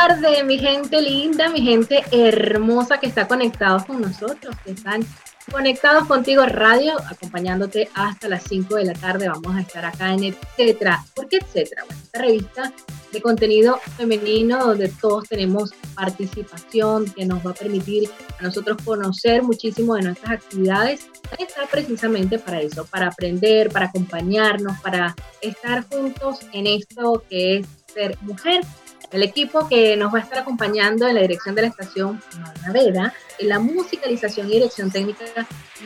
Tarde, 0.00 0.44
mi 0.44 0.58
gente 0.58 1.02
linda, 1.02 1.50
mi 1.50 1.60
gente 1.60 2.02
hermosa 2.10 2.98
que 2.98 3.06
está 3.06 3.28
conectados 3.28 3.84
con 3.84 4.00
nosotros, 4.00 4.56
que 4.64 4.70
están 4.70 5.04
conectados 5.52 6.06
contigo 6.06 6.46
radio, 6.46 6.96
acompañándote 7.10 7.90
hasta 7.94 8.28
las 8.28 8.44
5 8.44 8.76
de 8.76 8.84
la 8.86 8.94
tarde. 8.94 9.28
Vamos 9.28 9.54
a 9.56 9.60
estar 9.60 9.84
acá 9.84 10.14
en 10.14 10.24
Etcétera. 10.24 11.04
¿Por 11.14 11.28
qué 11.28 11.36
Etcétera? 11.36 11.84
Bueno, 11.86 12.00
esta 12.02 12.22
revista 12.22 12.72
de 13.12 13.20
contenido 13.20 13.78
femenino 13.98 14.64
donde 14.64 14.88
todos 14.88 15.28
tenemos 15.28 15.74
participación, 15.94 17.04
que 17.10 17.26
nos 17.26 17.44
va 17.46 17.50
a 17.50 17.54
permitir 17.54 18.08
a 18.38 18.42
nosotros 18.42 18.78
conocer 18.82 19.42
muchísimo 19.42 19.96
de 19.96 20.02
nuestras 20.02 20.30
actividades. 20.30 21.08
Está 21.38 21.66
precisamente 21.70 22.38
para 22.38 22.62
eso, 22.62 22.86
para 22.86 23.08
aprender, 23.08 23.70
para 23.70 23.86
acompañarnos, 23.86 24.80
para 24.80 25.14
estar 25.42 25.86
juntos 25.90 26.38
en 26.52 26.68
esto 26.68 27.22
que 27.28 27.58
es 27.58 27.66
ser 27.92 28.16
mujer 28.22 28.62
el 29.12 29.22
equipo 29.22 29.68
que 29.68 29.96
nos 29.96 30.12
va 30.14 30.18
a 30.18 30.22
estar 30.22 30.38
acompañando 30.38 31.08
en 31.08 31.14
la 31.14 31.22
dirección 31.22 31.54
de 31.54 31.62
la 31.62 31.68
estación 31.68 32.22
en 33.38 33.48
la 33.48 33.58
musicalización 33.58 34.48
y 34.48 34.52
dirección 34.52 34.90
técnica 34.90 35.24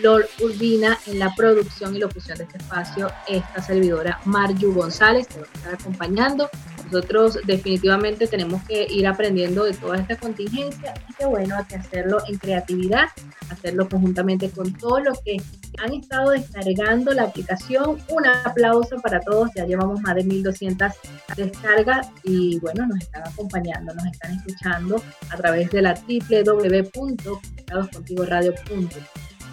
LOL 0.03 0.27
Urbina, 0.41 0.98
en 1.06 1.19
la 1.19 1.33
producción 1.34 1.94
y 1.94 2.00
locución 2.00 2.36
de 2.39 2.44
este 2.44 2.58
espacio, 2.58 3.11
esta 3.28 3.62
servidora 3.62 4.20
Marju 4.25 4.75
González, 4.75 5.28
que 5.28 5.39
nos 5.39 5.48
va 5.48 5.53
a 5.53 5.56
estar 5.56 5.75
acompañando. 5.75 6.50
Nosotros 6.85 7.39
definitivamente 7.47 8.27
tenemos 8.27 8.63
que 8.65 8.87
ir 8.89 9.07
aprendiendo 9.07 9.65
de 9.65 9.75
toda 9.75 9.97
esta 9.97 10.17
contingencia 10.17 10.95
y 11.09 11.15
qué 11.15 11.27
bueno, 11.27 11.57
que 11.69 11.77
hacerlo 11.77 12.19
en 12.29 12.39
creatividad, 12.39 13.07
hacerlo 13.51 13.89
conjuntamente 13.89 14.51
con 14.51 14.73
todos 14.75 15.03
los 15.03 15.21
que 15.23 15.37
han 15.79 15.93
estado 15.93 16.31
descargando 16.31 17.12
la 17.12 17.25
aplicación. 17.25 17.99
Un 18.09 18.27
aplauso 18.27 18.97
para 19.03 19.21
todos, 19.21 19.51
ya 19.55 19.67
llevamos 19.67 20.01
más 20.03 20.15
de 20.15 20.25
1200 20.25 20.93
descargas 21.37 22.09
y 22.23 22.59
bueno, 22.61 22.87
nos 22.87 23.01
están 23.01 23.27
acompañando, 23.27 23.93
nos 23.95 24.07
están 24.07 24.35
escuchando 24.35 25.03
a 25.31 25.37
través 25.37 25.71
de 25.71 25.83
la 25.83 25.95
www.conectadoscontigoradio.com. 25.95 28.89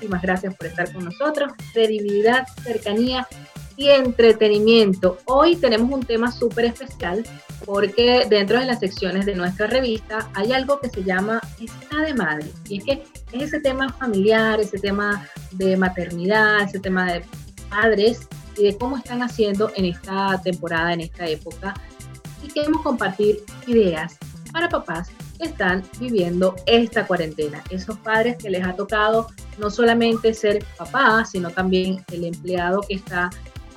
Muchísimas 0.02 0.22
gracias 0.24 0.56
por 0.56 0.68
estar 0.68 0.92
con 0.94 1.06
nosotros. 1.06 1.54
Credibilidad, 1.74 2.48
cercanía 2.64 3.28
y 3.77 3.89
entretenimiento. 3.89 5.17
Hoy 5.25 5.55
tenemos 5.55 5.91
un 5.91 6.03
tema 6.05 6.31
súper 6.31 6.66
especial 6.66 7.23
porque 7.66 8.25
dentro 8.30 8.59
de 8.59 8.66
las 8.66 8.80
secciones 8.80 9.25
de 9.25 9.36
nuestra 9.36 9.67
revista 9.67 10.30
hay 10.33 10.52
algo 10.52 10.80
que 10.80 10.89
se 10.89 11.03
llama 11.03 11.41
Está 11.59 12.02
de 12.02 12.13
Madre. 12.13 12.52
Y 12.67 12.80
es 12.80 12.86
que 12.86 13.03
es 13.31 13.44
ese 13.44 13.59
tema 13.59 13.91
familiar, 13.94 14.59
ese 14.59 14.80
tema 14.80 15.28
de 15.52 15.78
maternidad, 15.78 16.63
ese 16.63 16.80
tema 16.80 17.11
de 17.11 17.23
padres 17.69 18.28
y 18.58 18.63
de 18.63 18.78
cómo 18.78 18.97
están 18.97 19.22
haciendo 19.23 19.72
en 19.75 19.85
esta 19.85 20.41
temporada, 20.44 20.94
en 20.94 21.02
esta 21.02 21.28
época. 21.28 21.73
Y 22.44 22.50
queremos 22.50 22.81
compartir 22.81 23.44
ideas 23.67 24.17
para 24.52 24.67
papás 24.67 25.09
que 25.38 25.46
están 25.46 25.84
viviendo 26.00 26.56
esta 26.66 27.07
cuarentena. 27.07 27.63
Esos 27.69 27.97
padres 28.00 28.38
que 28.38 28.50
les 28.50 28.66
ha 28.66 28.75
tocado 28.75 29.28
no 29.57 29.69
solamente 29.69 30.34
ser 30.34 30.66
papá, 30.78 31.23
sino 31.25 31.50
también 31.51 32.03
el 32.12 32.25
empleado 32.25 32.81
que 32.81 32.96
está 32.96 33.29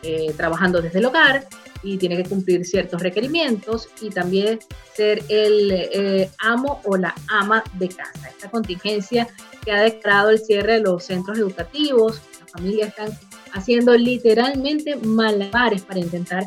eh, 0.05 0.33
trabajando 0.37 0.83
desde 0.83 0.99
el 0.99 1.07
hogar 1.07 1.47
y 1.83 1.97
tiene 1.99 2.17
que 2.17 2.29
cumplir 2.29 2.65
ciertos 2.65 3.01
requerimientos 3.03 3.89
y 4.01 4.11
también 4.11 4.59
ser 4.95 5.23
el 5.29 5.71
eh, 5.73 6.31
amo 6.39 6.81
o 6.85 6.97
la 6.97 7.15
ama 7.29 7.65
de 7.75 7.89
casa. 7.89 8.29
Esta 8.29 8.51
contingencia 8.51 9.29
que 9.65 9.73
ha 9.73 9.81
declarado 9.81 10.31
el 10.31 10.39
cierre 10.39 10.75
de 10.75 10.81
los 10.81 11.05
centros 11.05 11.39
educativos, 11.39 12.21
las 12.41 12.51
familias 12.53 12.89
están 12.89 13.19
haciendo 13.53 13.97
literalmente 13.97 14.97
malabares 14.97 15.83
para 15.83 16.01
intentar 16.01 16.47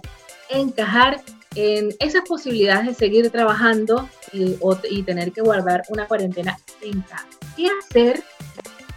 encajar 0.49 1.21
en 1.55 1.95
esas 1.99 2.21
posibilidades 2.27 2.85
de 2.85 2.93
seguir 2.93 3.29
trabajando 3.31 4.07
y, 4.31 4.57
y 4.89 5.03
tener 5.03 5.31
que 5.31 5.41
guardar 5.41 5.81
una 5.89 6.05
cuarentena 6.05 6.57
en 6.81 7.01
casa. 7.01 7.27
¿Qué 7.55 7.67
hacer 7.79 8.23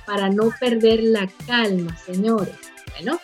para 0.06 0.28
no 0.28 0.50
perder 0.60 1.03
la 1.03 1.28
calma, 1.47 1.97
señores? 1.97 2.54
Bueno, 2.91 3.19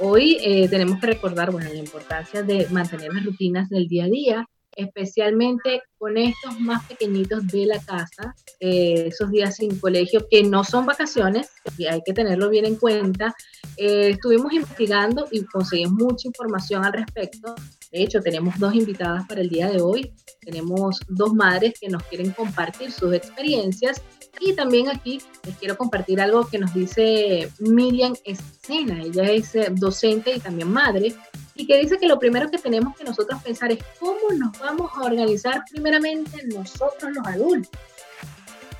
Hoy 0.00 0.38
eh, 0.42 0.68
tenemos 0.68 1.00
que 1.00 1.08
recordar 1.08 1.50
bueno, 1.50 1.68
la 1.70 1.78
importancia 1.78 2.42
de 2.42 2.68
mantener 2.68 3.12
las 3.12 3.24
rutinas 3.24 3.68
del 3.68 3.88
día 3.88 4.04
a 4.04 4.08
día, 4.08 4.46
especialmente 4.76 5.82
con 5.98 6.16
estos 6.16 6.60
más 6.60 6.86
pequeñitos 6.86 7.48
de 7.48 7.66
la 7.66 7.80
casa, 7.80 8.32
eh, 8.60 9.06
esos 9.08 9.30
días 9.32 9.56
sin 9.56 9.76
colegio 9.80 10.24
que 10.30 10.44
no 10.44 10.62
son 10.62 10.86
vacaciones, 10.86 11.50
y 11.76 11.86
hay 11.86 12.00
que 12.06 12.12
tenerlo 12.12 12.48
bien 12.48 12.64
en 12.64 12.76
cuenta. 12.76 13.34
Eh, 13.76 14.10
estuvimos 14.10 14.52
investigando 14.52 15.26
y 15.32 15.44
conseguimos 15.44 15.94
mucha 15.94 16.28
información 16.28 16.84
al 16.84 16.92
respecto. 16.92 17.56
De 17.92 18.02
hecho, 18.02 18.20
tenemos 18.20 18.58
dos 18.58 18.74
invitadas 18.74 19.26
para 19.26 19.40
el 19.40 19.48
día 19.48 19.68
de 19.70 19.80
hoy. 19.80 20.12
Tenemos 20.40 21.00
dos 21.08 21.32
madres 21.32 21.74
que 21.80 21.88
nos 21.88 22.02
quieren 22.04 22.32
compartir 22.32 22.92
sus 22.92 23.14
experiencias 23.14 24.02
y 24.40 24.52
también 24.52 24.88
aquí 24.88 25.20
les 25.44 25.56
quiero 25.56 25.76
compartir 25.76 26.20
algo 26.20 26.46
que 26.46 26.58
nos 26.58 26.74
dice 26.74 27.50
Miriam 27.58 28.14
Escena. 28.24 29.02
Ella 29.02 29.24
es 29.24 29.54
eh, 29.54 29.68
docente 29.70 30.34
y 30.34 30.40
también 30.40 30.70
madre 30.70 31.14
y 31.54 31.66
que 31.66 31.78
dice 31.78 31.98
que 31.98 32.06
lo 32.06 32.18
primero 32.18 32.50
que 32.50 32.58
tenemos 32.58 32.96
que 32.96 33.04
nosotros 33.04 33.42
pensar 33.42 33.72
es 33.72 33.80
cómo 33.98 34.30
nos 34.36 34.56
vamos 34.58 34.90
a 34.94 35.02
organizar 35.02 35.64
primeramente 35.70 36.44
nosotros 36.46 37.12
los 37.12 37.26
adultos, 37.26 37.72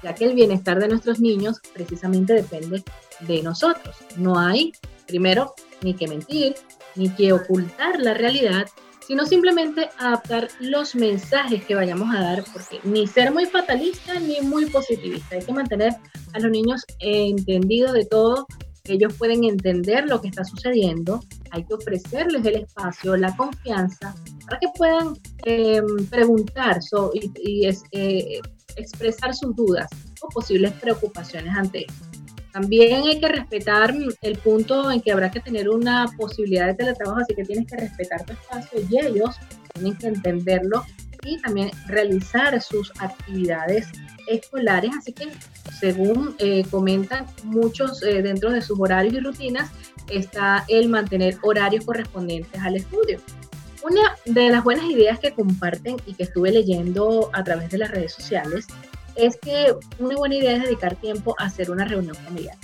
ya 0.02 0.14
que 0.14 0.26
el 0.26 0.34
bienestar 0.34 0.78
de 0.78 0.88
nuestros 0.88 1.18
niños 1.18 1.60
precisamente 1.74 2.34
depende 2.34 2.84
de 3.20 3.42
nosotros. 3.42 3.96
No 4.16 4.38
hay, 4.38 4.72
primero, 5.06 5.54
ni 5.82 5.94
que 5.94 6.06
mentir, 6.06 6.54
ni 6.94 7.08
que 7.10 7.32
ocultar 7.32 8.00
la 8.00 8.14
realidad, 8.14 8.68
sino 9.08 9.24
simplemente 9.24 9.88
adaptar 9.96 10.48
los 10.60 10.94
mensajes 10.94 11.64
que 11.64 11.74
vayamos 11.74 12.14
a 12.14 12.20
dar, 12.20 12.44
porque 12.52 12.78
ni 12.84 13.06
ser 13.06 13.32
muy 13.32 13.46
fatalista 13.46 14.20
ni 14.20 14.42
muy 14.42 14.66
positivista, 14.66 15.36
hay 15.36 15.42
que 15.42 15.52
mantener 15.52 15.94
a 16.34 16.38
los 16.38 16.50
niños 16.50 16.84
entendidos 16.98 17.94
de 17.94 18.04
todo, 18.04 18.46
que 18.84 18.92
ellos 18.92 19.14
pueden 19.14 19.44
entender 19.44 20.06
lo 20.06 20.20
que 20.20 20.28
está 20.28 20.44
sucediendo, 20.44 21.20
hay 21.52 21.64
que 21.64 21.72
ofrecerles 21.72 22.44
el 22.44 22.56
espacio, 22.56 23.16
la 23.16 23.34
confianza, 23.34 24.14
para 24.44 24.58
que 24.58 24.68
puedan 24.76 25.14
em, 25.46 26.06
preguntar 26.10 26.78
y, 27.14 27.66
eh, 27.92 28.40
expresar 28.76 29.34
sus 29.34 29.56
dudas 29.56 29.88
o 30.20 30.28
posibles 30.28 30.72
preocupaciones 30.74 31.56
ante 31.56 31.86
esto. 31.86 32.07
También 32.52 33.06
hay 33.06 33.20
que 33.20 33.28
respetar 33.28 33.94
el 34.22 34.38
punto 34.38 34.90
en 34.90 35.00
que 35.00 35.12
habrá 35.12 35.30
que 35.30 35.40
tener 35.40 35.68
una 35.68 36.06
posibilidad 36.16 36.66
de 36.66 36.74
teletrabajo, 36.74 37.20
así 37.20 37.34
que 37.34 37.44
tienes 37.44 37.66
que 37.66 37.76
respetar 37.76 38.24
tu 38.24 38.32
espacio 38.32 38.80
y 38.88 39.06
ellos 39.06 39.36
tienen 39.74 39.96
que 39.96 40.06
entenderlo 40.08 40.84
y 41.24 41.40
también 41.40 41.70
realizar 41.86 42.60
sus 42.60 42.92
actividades 43.00 43.88
escolares. 44.26 44.90
Así 44.96 45.12
que, 45.12 45.28
según 45.78 46.34
eh, 46.38 46.64
comentan 46.70 47.26
muchos 47.44 48.02
eh, 48.02 48.22
dentro 48.22 48.50
de 48.50 48.62
sus 48.62 48.78
horarios 48.80 49.14
y 49.14 49.20
rutinas, 49.20 49.70
está 50.10 50.64
el 50.68 50.88
mantener 50.88 51.36
horarios 51.42 51.84
correspondientes 51.84 52.60
al 52.62 52.76
estudio. 52.76 53.20
Una 53.82 54.16
de 54.24 54.50
las 54.50 54.64
buenas 54.64 54.86
ideas 54.86 55.18
que 55.18 55.32
comparten 55.32 55.96
y 56.06 56.14
que 56.14 56.24
estuve 56.24 56.50
leyendo 56.50 57.30
a 57.32 57.44
través 57.44 57.70
de 57.70 57.78
las 57.78 57.90
redes 57.90 58.12
sociales 58.12 58.66
es 59.18 59.36
que 59.36 59.74
una 59.98 60.16
buena 60.16 60.36
idea 60.36 60.56
es 60.56 60.62
dedicar 60.62 60.94
tiempo 60.96 61.34
a 61.38 61.46
hacer 61.46 61.70
una 61.70 61.84
reunión 61.84 62.14
familiar, 62.14 62.56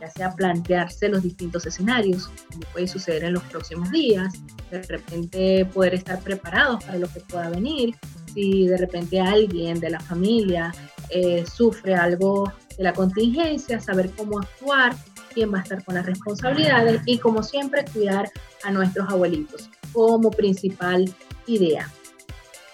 ya 0.00 0.08
sea 0.08 0.30
plantearse 0.32 1.08
los 1.08 1.24
distintos 1.24 1.66
escenarios, 1.66 2.30
como 2.48 2.60
puede 2.72 2.86
suceder 2.86 3.24
en 3.24 3.34
los 3.34 3.42
próximos 3.44 3.90
días, 3.90 4.32
de 4.70 4.82
repente 4.82 5.64
poder 5.66 5.94
estar 5.94 6.20
preparados 6.20 6.84
para 6.84 6.98
lo 6.98 7.08
que 7.08 7.20
pueda 7.20 7.50
venir, 7.50 7.96
si 8.32 8.68
de 8.68 8.76
repente 8.76 9.20
alguien 9.20 9.80
de 9.80 9.90
la 9.90 10.00
familia 10.00 10.72
eh, 11.10 11.44
sufre 11.44 11.96
algo 11.96 12.52
de 12.76 12.84
la 12.84 12.92
contingencia, 12.92 13.80
saber 13.80 14.10
cómo 14.16 14.38
actuar, 14.38 14.94
quién 15.34 15.52
va 15.52 15.58
a 15.58 15.62
estar 15.62 15.84
con 15.84 15.96
las 15.96 16.06
responsabilidades 16.06 17.02
y 17.06 17.18
como 17.18 17.42
siempre 17.42 17.84
cuidar 17.92 18.30
a 18.62 18.70
nuestros 18.70 19.08
abuelitos 19.10 19.68
como 19.92 20.30
principal 20.30 21.12
idea. 21.48 21.90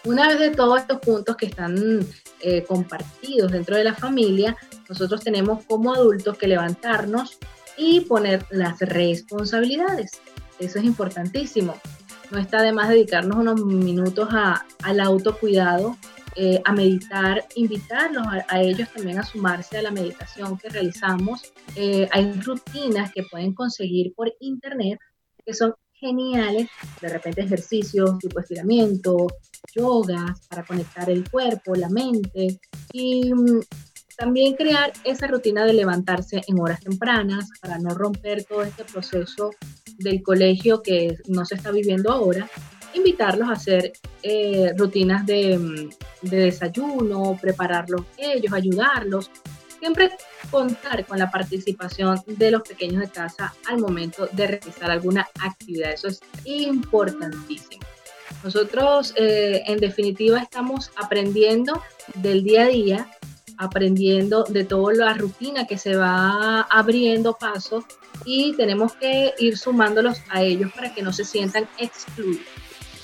Una 0.05 0.29
vez 0.29 0.39
de 0.39 0.51
todos 0.51 0.81
estos 0.81 1.01
puntos 1.01 1.35
que 1.37 1.47
están 1.47 2.07
eh, 2.41 2.63
compartidos 2.65 3.51
dentro 3.51 3.75
de 3.77 3.85
la 3.85 3.95
familia, 3.95 4.55
nosotros 4.87 5.23
tenemos 5.23 5.65
como 5.65 5.95
adultos 5.95 6.37
que 6.37 6.47
levantarnos 6.47 7.39
y 7.79 8.01
poner 8.01 8.45
las 8.51 8.79
responsabilidades. 8.81 10.13
Eso 10.59 10.79
es 10.79 10.85
importantísimo. 10.85 11.75
No 12.31 12.39
está 12.39 12.61
de 12.61 12.73
más 12.73 12.91
dedicarnos 12.91 13.39
unos 13.39 13.65
minutos 13.65 14.29
a, 14.31 14.67
al 14.83 15.01
autocuidado, 15.01 15.97
eh, 16.37 16.61
a 16.65 16.73
meditar, 16.73 17.47
invitarlos 17.55 18.27
a, 18.49 18.61
ellos 18.61 18.89
también 18.95 19.19
a 19.19 19.25
sumarse 19.25 19.79
a 19.79 19.83
la 19.83 19.91
meditación 19.91 20.59
que 20.59 20.69
realizamos. 20.69 21.51
Eh, 21.77 22.09
hay 22.13 22.31
rutinas 22.43 23.11
que 23.13 23.23
pueden 23.23 23.55
conseguir 23.55 24.13
por 24.15 24.31
internet 24.41 24.99
que 25.47 25.55
son 25.55 25.75
geniales, 25.93 26.69
de 27.01 27.09
repente 27.09 27.43
ejercicios 27.43 28.19
tipo 28.19 28.41
estiramiento, 28.41 29.29
yogas 29.73 30.47
para 30.49 30.65
conectar 30.65 31.11
el 31.11 31.29
cuerpo, 31.29 31.75
la 31.75 31.89
mente 31.89 32.59
y 32.93 33.33
mm, 33.33 33.61
también 34.17 34.55
crear 34.55 34.93
esa 35.05 35.27
rutina 35.27 35.65
de 35.65 35.73
levantarse 35.73 36.41
en 36.47 36.61
horas 36.61 36.81
tempranas 36.81 37.49
para 37.61 37.79
no 37.79 37.91
romper 37.91 38.45
todo 38.45 38.63
este 38.63 38.85
proceso 38.85 39.51
del 39.99 40.23
colegio 40.23 40.83
que 40.83 41.19
no 41.29 41.45
se 41.45 41.57
está 41.57 41.71
viviendo 41.71 42.13
ahora. 42.13 42.49
Invitarlos 42.95 43.49
a 43.49 43.53
hacer 43.53 43.93
eh, 44.23 44.73
rutinas 44.77 45.27
de, 45.27 45.59
mm, 45.59 46.29
de 46.29 46.37
desayuno, 46.37 47.37
prepararlos 47.41 48.03
ellos, 48.17 48.53
ayudarlos. 48.53 49.31
Siempre 49.81 50.13
contar 50.51 51.05
con 51.05 51.19
la 51.19 51.31
participación 51.31 52.23
de 52.27 52.53
los 52.53 52.63
pequeños 52.63 53.03
de 53.03 53.09
casa 53.09 53.53
al 53.69 53.79
momento 53.79 54.29
de 54.33 54.47
realizar 54.47 54.91
alguna 54.91 55.29
actividad. 55.41 55.93
Eso 55.93 56.09
es 56.09 56.21
importantísimo. 56.45 57.83
Nosotros, 58.45 59.15
eh, 59.17 59.63
en 59.67 59.79
definitiva, 59.79 60.39
estamos 60.39 60.91
aprendiendo 60.97 61.83
del 62.15 62.45
día 62.45 62.65
a 62.65 62.69
día 62.69 63.09
aprendiendo 63.57 64.45
de 64.45 64.65
toda 64.65 64.95
la 64.95 65.15
rutina 65.15 65.67
que 65.67 65.79
se 65.79 65.97
va 65.97 66.63
abriendo 66.63 67.35
paso 67.35 67.85
y 68.25 68.55
tenemos 68.57 68.95
que 68.95 69.33
ir 69.39 69.57
sumándolos 69.57 70.19
a 70.29 70.43
ellos 70.43 70.73
para 70.75 70.95
que 70.95 71.03
no 71.03 71.13
se 71.13 71.25
sientan 71.25 71.69
excluidos. 71.79 72.45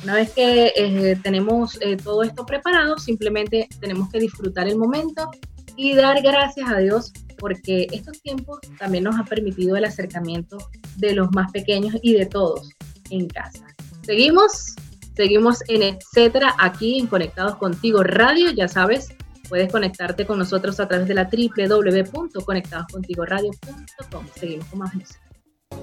Una 0.02 0.14
vez 0.14 0.32
que 0.32 0.72
eh, 0.75 1.16
tenemos 1.22 1.78
eh, 1.82 1.96
todo 1.96 2.22
esto 2.22 2.46
preparado, 2.46 2.98
simplemente 2.98 3.69
tenemos 3.81 4.10
que 4.10 4.19
disfrutar 4.19 4.66
el 4.66 4.78
momento 4.78 5.31
y 5.76 5.94
dar 5.94 6.22
gracias 6.22 6.70
a 6.70 6.78
Dios 6.78 7.12
porque 7.38 7.86
estos 7.93 8.20
tiempos 8.22 8.60
también 8.78 9.04
nos 9.04 9.19
ha 9.19 9.25
permitido 9.25 9.76
el 9.76 9.84
acercamiento 9.84 10.58
de 10.96 11.14
los 11.14 11.31
más 11.32 11.52
pequeños 11.52 11.94
y 12.02 12.14
de 12.14 12.26
todos 12.26 12.70
en 13.10 13.28
casa. 13.28 13.66
Seguimos, 14.02 14.75
seguimos 15.20 15.62
en 15.69 15.82
etcétera 15.82 16.55
aquí 16.58 16.99
en 16.99 17.06
Conectados 17.06 17.56
Contigo 17.56 18.02
Radio, 18.02 18.50
ya 18.52 18.69
sabes, 18.69 19.11
Puedes 19.50 19.70
conectarte 19.72 20.25
con 20.26 20.38
nosotros 20.38 20.78
a 20.78 20.87
través 20.87 21.08
de 21.08 21.14
la 21.14 21.28
www.conectadoscontigoradio.com. 21.28 24.26
Seguimos 24.37 24.67
con 24.67 24.78
más 24.78 24.94
música. 24.94 25.20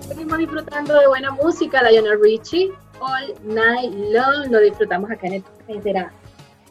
Seguimos 0.07 0.37
disfrutando 0.37 0.97
de 0.97 1.07
buena 1.07 1.31
música, 1.31 1.83
Lionel 1.83 2.17
Richie, 2.23 2.71
All 3.01 3.33
Night 3.43 3.93
Long. 4.13 4.49
Lo 4.49 4.61
disfrutamos 4.61 5.11
acá 5.11 5.27
en 5.27 5.43
Etcétera. 5.67 6.13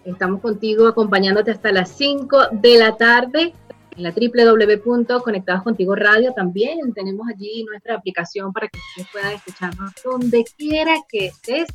Estamos 0.06 0.40
contigo 0.40 0.88
acompañándote 0.88 1.50
hasta 1.50 1.70
las 1.70 1.90
5 1.90 2.46
de 2.52 2.78
la 2.78 2.96
tarde 2.96 3.52
en 3.96 4.02
la 4.02 4.12
www.conectadoscontigoradio 4.12 6.34
también 6.34 6.92
tenemos 6.92 7.26
allí 7.28 7.64
nuestra 7.64 7.94
aplicación 7.94 8.52
para 8.52 8.68
que 8.68 8.78
ustedes 8.78 9.08
puedan 9.10 9.32
escucharnos 9.32 9.90
donde 10.04 10.44
quiera 10.56 10.96
que 11.08 11.28
estés. 11.28 11.66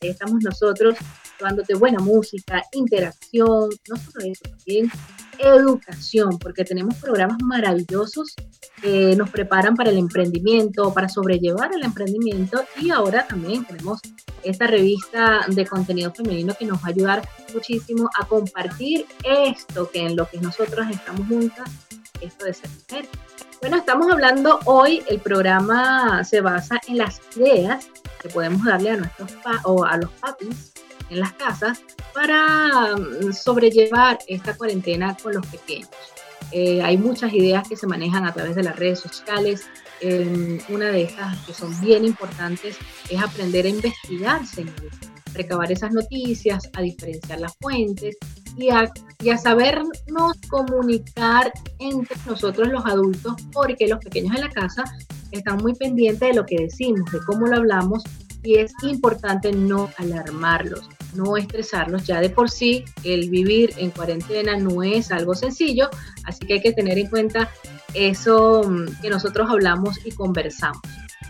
Estamos 0.00 0.42
nosotros 0.42 0.96
dándote 1.38 1.74
buena 1.74 1.98
música, 1.98 2.62
interacción, 2.72 3.68
no 3.88 3.96
solo 3.96 4.24
eso, 4.24 4.42
también 4.44 4.90
educación, 5.38 6.38
porque 6.38 6.64
tenemos 6.64 6.96
programas 6.96 7.36
maravillosos 7.42 8.34
que 8.80 9.14
nos 9.16 9.28
preparan 9.28 9.74
para 9.74 9.90
el 9.90 9.98
emprendimiento, 9.98 10.92
para 10.94 11.08
sobrellevar 11.08 11.74
el 11.74 11.84
emprendimiento 11.84 12.64
y 12.80 12.90
ahora 12.90 13.26
también 13.26 13.64
tenemos 13.66 14.00
esta 14.42 14.66
revista 14.66 15.44
de 15.48 15.66
contenido 15.66 16.12
femenino 16.12 16.54
que 16.58 16.64
nos 16.64 16.78
va 16.78 16.86
a 16.86 16.90
ayudar 16.90 17.28
muchísimo 17.52 18.08
a 18.18 18.26
compartir 18.26 19.04
esto 19.22 19.90
que 19.90 20.00
en 20.00 20.16
lo 20.16 20.28
que 20.28 20.40
nosotros 20.40 20.86
estamos 20.90 21.26
juntas, 21.28 21.70
esto 22.22 22.46
de 22.46 22.54
ser 22.54 22.70
mujer. 22.70 23.08
Bueno, 23.60 23.76
estamos 23.76 24.10
hablando 24.10 24.58
hoy, 24.64 25.02
el 25.06 25.20
programa 25.20 26.24
se 26.24 26.40
basa 26.40 26.80
en 26.88 26.96
las 26.96 27.20
ideas 27.36 27.88
que 28.22 28.30
podemos 28.30 28.64
darle 28.64 28.92
a 28.92 28.96
nuestros 28.96 29.32
o 29.64 29.84
a 29.84 29.98
los 29.98 30.10
papis 30.12 30.72
en 31.10 31.20
las 31.20 31.34
casas 31.34 31.82
para 32.14 32.96
mm, 32.96 33.34
sobrellevar 33.34 34.18
esta 34.28 34.56
cuarentena 34.56 35.14
con 35.22 35.34
los 35.34 35.46
pequeños. 35.46 35.90
Eh, 36.52 36.80
hay 36.80 36.96
muchas 36.96 37.34
ideas 37.34 37.68
que 37.68 37.76
se 37.76 37.86
manejan 37.86 38.24
a 38.24 38.32
través 38.32 38.54
de 38.54 38.62
las 38.62 38.76
redes 38.76 39.00
sociales. 39.00 39.66
una 40.70 40.86
de 40.86 41.02
estas 41.02 41.36
que 41.44 41.52
son 41.52 41.78
bien 41.82 42.06
importantes 42.06 42.78
es 43.10 43.22
aprender 43.22 43.66
a 43.66 43.68
investigarse, 43.68 44.64
recabar 45.34 45.70
esas 45.70 45.92
noticias, 45.92 46.70
a 46.72 46.80
diferenciar 46.80 47.40
las 47.40 47.54
fuentes 47.60 48.16
y 48.56 48.70
a, 48.70 48.90
y 49.22 49.30
sabernos 49.36 50.36
comunicar 50.48 51.52
entre 51.78 52.16
nosotros 52.26 52.68
los 52.68 52.84
adultos, 52.86 53.34
porque 53.52 53.88
los 53.88 53.98
pequeños 53.98 54.34
en 54.34 54.42
la 54.42 54.50
casa 54.50 54.84
están 55.30 55.58
muy 55.58 55.74
pendientes 55.74 56.28
de 56.28 56.34
lo 56.34 56.46
que 56.46 56.56
decimos, 56.56 57.10
de 57.12 57.20
cómo 57.26 57.46
lo 57.46 57.56
hablamos 57.56 58.02
y 58.42 58.56
es 58.56 58.72
importante 58.82 59.52
no 59.52 59.90
alarmarlos, 59.98 60.88
no 61.14 61.36
estresarlos. 61.36 62.06
Ya 62.06 62.20
de 62.20 62.30
por 62.30 62.50
sí 62.50 62.84
el 63.04 63.28
vivir 63.30 63.74
en 63.76 63.90
cuarentena 63.90 64.56
no 64.56 64.82
es 64.82 65.10
algo 65.12 65.34
sencillo, 65.34 65.90
así 66.24 66.46
que 66.46 66.54
hay 66.54 66.60
que 66.60 66.72
tener 66.72 66.98
en 66.98 67.08
cuenta 67.08 67.50
eso 67.94 68.62
mm, 68.64 69.02
que 69.02 69.10
nosotros 69.10 69.50
hablamos 69.50 69.98
y 70.04 70.12
conversamos. 70.12 70.80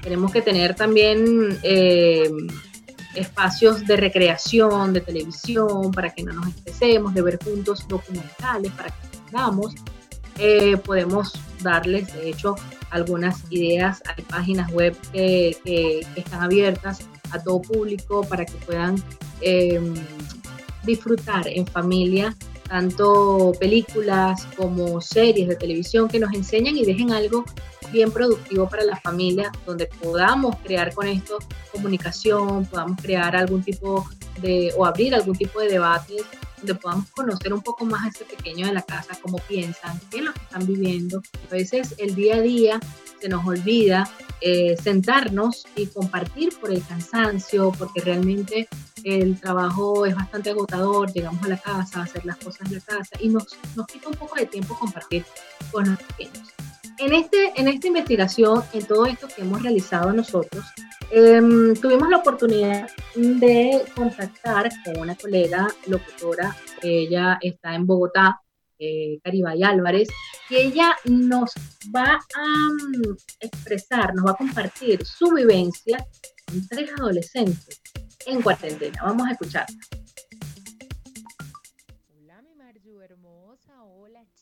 Tenemos 0.02 0.32
que 0.32 0.40
tener 0.40 0.75
también 0.75 1.58
eh, 1.62 2.31
espacios 3.14 3.86
de 3.86 3.96
recreación, 3.96 4.92
de 4.92 5.00
televisión, 5.00 5.90
para 5.90 6.10
que 6.10 6.22
no 6.22 6.32
nos 6.32 6.48
estresemos, 6.48 7.14
de 7.14 7.22
ver 7.22 7.38
juntos 7.42 7.86
documentales, 7.88 8.72
para 8.72 8.90
que 8.90 9.06
aprendamos. 9.06 9.74
Eh, 10.38 10.76
podemos 10.78 11.32
darles, 11.62 12.12
de 12.14 12.30
hecho, 12.30 12.56
algunas 12.90 13.44
ideas. 13.50 14.02
Hay 14.16 14.24
páginas 14.24 14.70
web 14.72 14.96
que, 15.12 16.06
están 16.16 16.42
abiertas 16.42 17.00
a 17.30 17.42
todo 17.42 17.62
público 17.62 18.22
para 18.22 18.44
que 18.44 18.54
puedan 18.66 18.96
em, 19.40 19.94
disfrutar 20.84 21.46
en 21.46 21.66
familia 21.66 22.34
tanto 22.70 23.52
películas 23.58 24.46
como 24.56 25.00
series 25.00 25.49
de 25.49 25.56
televisión 25.56 26.08
que 26.08 26.20
nos 26.20 26.32
enseñan 26.32 26.76
y 26.76 26.84
dejen 26.84 27.11
algo 27.11 27.44
bien 27.90 28.12
productivo 28.12 28.69
para 28.69 28.84
la 28.84 28.96
familia, 28.96 29.50
donde 29.67 29.87
podamos 29.87 30.55
crear 30.62 30.94
con 30.94 31.08
esto 31.08 31.38
comunicación, 31.72 32.64
podamos 32.67 33.03
crear 33.03 33.34
algún 33.34 33.65
tipo 33.65 34.08
de, 34.41 34.72
o 34.77 34.86
abrir 34.86 35.17
algún 35.17 35.36
tipo 35.36 35.58
de 35.58 35.69
debates 35.69 36.22
donde 36.58 36.77
podamos 36.77 37.10
conocer 37.10 37.53
un 37.53 37.60
poco 37.60 37.84
más 37.84 38.06
a 38.06 38.08
ese 38.10 38.24
pequeño 38.24 38.67
de 38.69 38.74
la 38.74 38.82
casa, 38.82 39.19
cómo 39.20 39.39
piensan, 39.48 40.00
qué 40.08 40.19
es 40.19 40.24
lo 40.24 40.32
que 40.32 40.41
están 40.41 40.65
viviendo. 40.65 41.22
A 41.50 41.55
veces 41.55 41.96
el 41.98 42.15
día 42.15 42.36
a 42.36 42.41
día 42.41 42.81
se 43.20 43.29
nos 43.29 43.46
olvida 43.46 44.08
eh, 44.41 44.77
sentarnos 44.82 45.65
y 45.77 45.86
compartir 45.86 46.58
por 46.58 46.72
el 46.72 46.84
cansancio, 46.86 47.72
porque 47.79 48.00
realmente 48.00 48.69
el 49.05 49.39
trabajo 49.41 50.06
es 50.06 50.15
bastante 50.15 50.50
agotador, 50.50 51.12
llegamos 51.12 51.43
a 51.44 51.48
la 51.48 51.58
casa 51.58 52.00
a 52.00 52.03
hacer 52.05 52.24
las 52.24 52.36
cosas 52.36 52.69
en 52.69 52.74
la 52.74 52.81
casa 52.81 53.17
y 53.20 53.29
nos, 53.29 53.46
nos 53.77 53.86
quita 53.86 54.08
un 54.08 54.15
poco 54.15 54.36
de 54.36 54.46
tiempo 54.46 54.79
compartir 54.79 55.24
con 55.70 55.89
los 55.89 55.98
pequeños. 56.03 56.48
En, 56.98 57.15
este, 57.15 57.53
en 57.56 57.69
esta 57.69 57.86
investigación, 57.86 58.62
en 58.72 58.86
todo 58.86 59.06
esto 59.06 59.29
que 59.29 59.43
hemos 59.43 59.62
realizado 59.62 60.12
nosotros, 60.12 60.65
Em, 61.12 61.74
tuvimos 61.74 62.08
la 62.08 62.19
oportunidad 62.19 62.89
de 63.17 63.82
contactar 63.96 64.70
con 64.84 65.00
una 65.00 65.17
colega 65.17 65.67
locutora, 65.89 66.56
ella 66.82 67.36
está 67.41 67.74
en 67.74 67.84
Bogotá, 67.84 68.41
eh, 68.81 69.20
Caribay 69.22 69.63
Álvarez, 69.63 70.08
y 70.49 70.56
ella 70.56 70.96
nos 71.05 71.53
va 71.94 72.15
a 72.15 72.46
mm, 72.46 73.17
expresar, 73.41 74.15
nos 74.15 74.27
va 74.27 74.31
a 74.32 74.37
compartir 74.37 75.05
su 75.05 75.31
vivencia 75.32 76.05
con 76.46 76.67
tres 76.67 76.91
adolescentes 76.99 77.81
en 78.27 78.43
cuarentena. 78.43 79.03
Vamos 79.05 79.29
a 79.29 79.32
escucharla. 79.32 79.77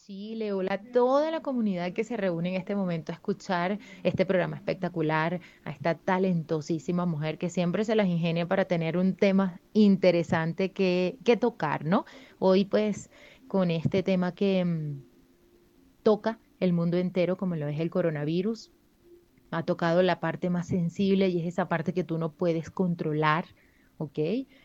Chile, 0.09 0.55
hola 0.55 0.81
toda 0.91 1.31
la 1.31 1.43
comunidad 1.43 1.93
que 1.93 2.03
se 2.03 2.17
reúne 2.17 2.49
en 2.49 2.55
este 2.55 2.75
momento 2.75 3.13
a 3.13 3.15
escuchar 3.15 3.79
este 4.03 4.25
programa 4.25 4.57
espectacular, 4.57 5.43
a 5.65 5.71
esta 5.71 5.97
talentosísima 5.97 7.05
mujer 7.05 7.37
que 7.37 7.51
siempre 7.51 7.85
se 7.85 7.95
las 7.95 8.07
ingenia 8.07 8.49
para 8.49 8.65
tener 8.65 8.97
un 8.97 9.15
tema 9.15 9.61
interesante 9.75 10.73
que, 10.73 11.19
que 11.27 11.37
tocar, 11.37 11.85
¿no? 11.85 12.07
Hoy 12.39 12.65
pues 12.65 13.11
con 13.49 13.71
este 13.71 14.03
tema 14.03 14.35
que 14.35 14.65
mm, 14.65 15.03
toca 16.03 16.39
el 16.61 16.73
mundo 16.73 16.97
entero 16.97 17.37
como 17.37 17.57
lo 17.57 17.67
es 17.69 17.81
el 17.81 17.91
coronavirus, 17.91 18.71
ha 19.51 19.63
tocado 19.63 20.03
la 20.03 20.21
parte 20.21 20.51
más 20.51 20.69
sensible 20.69 21.29
y 21.29 21.41
es 21.41 21.47
esa 21.47 21.69
parte 21.69 21.93
que 21.93 22.05
tú 22.05 22.19
no 22.19 22.33
puedes 22.33 22.71
controlar, 22.71 23.47
¿ok? 23.97 24.19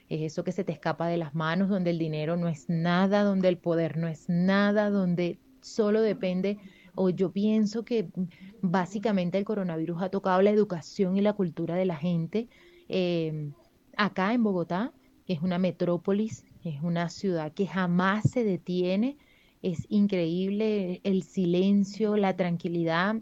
Es 0.09 0.21
eso 0.21 0.43
que 0.43 0.51
se 0.51 0.63
te 0.63 0.73
escapa 0.73 1.07
de 1.07 1.17
las 1.17 1.33
manos, 1.33 1.69
donde 1.69 1.91
el 1.91 1.97
dinero 1.97 2.35
no 2.35 2.49
es 2.49 2.69
nada, 2.69 3.23
donde 3.23 3.47
el 3.47 3.57
poder 3.57 3.97
no 3.97 4.07
es 4.07 4.27
nada, 4.27 4.89
donde 4.89 5.39
solo 5.61 6.01
depende 6.01 6.59
o 6.95 7.09
yo 7.09 7.31
pienso 7.31 7.83
que 7.83 8.07
básicamente 8.61 9.37
el 9.37 9.45
coronavirus 9.45 10.01
ha 10.01 10.09
tocado 10.09 10.41
la 10.41 10.51
educación 10.51 11.17
y 11.17 11.21
la 11.21 11.33
cultura 11.33 11.75
de 11.75 11.85
la 11.85 11.95
gente. 11.95 12.47
Em, 12.87 13.53
acá 13.97 14.33
en 14.33 14.43
Bogotá, 14.43 14.91
que 15.25 15.33
es 15.33 15.41
una 15.41 15.57
metrópolis, 15.57 16.45
es 16.69 16.81
una 16.81 17.09
ciudad 17.09 17.53
que 17.53 17.67
jamás 17.67 18.29
se 18.31 18.43
detiene, 18.43 19.17
es 19.61 19.85
increíble 19.89 21.01
el 21.03 21.23
silencio, 21.23 22.17
la 22.17 22.35
tranquilidad. 22.35 23.15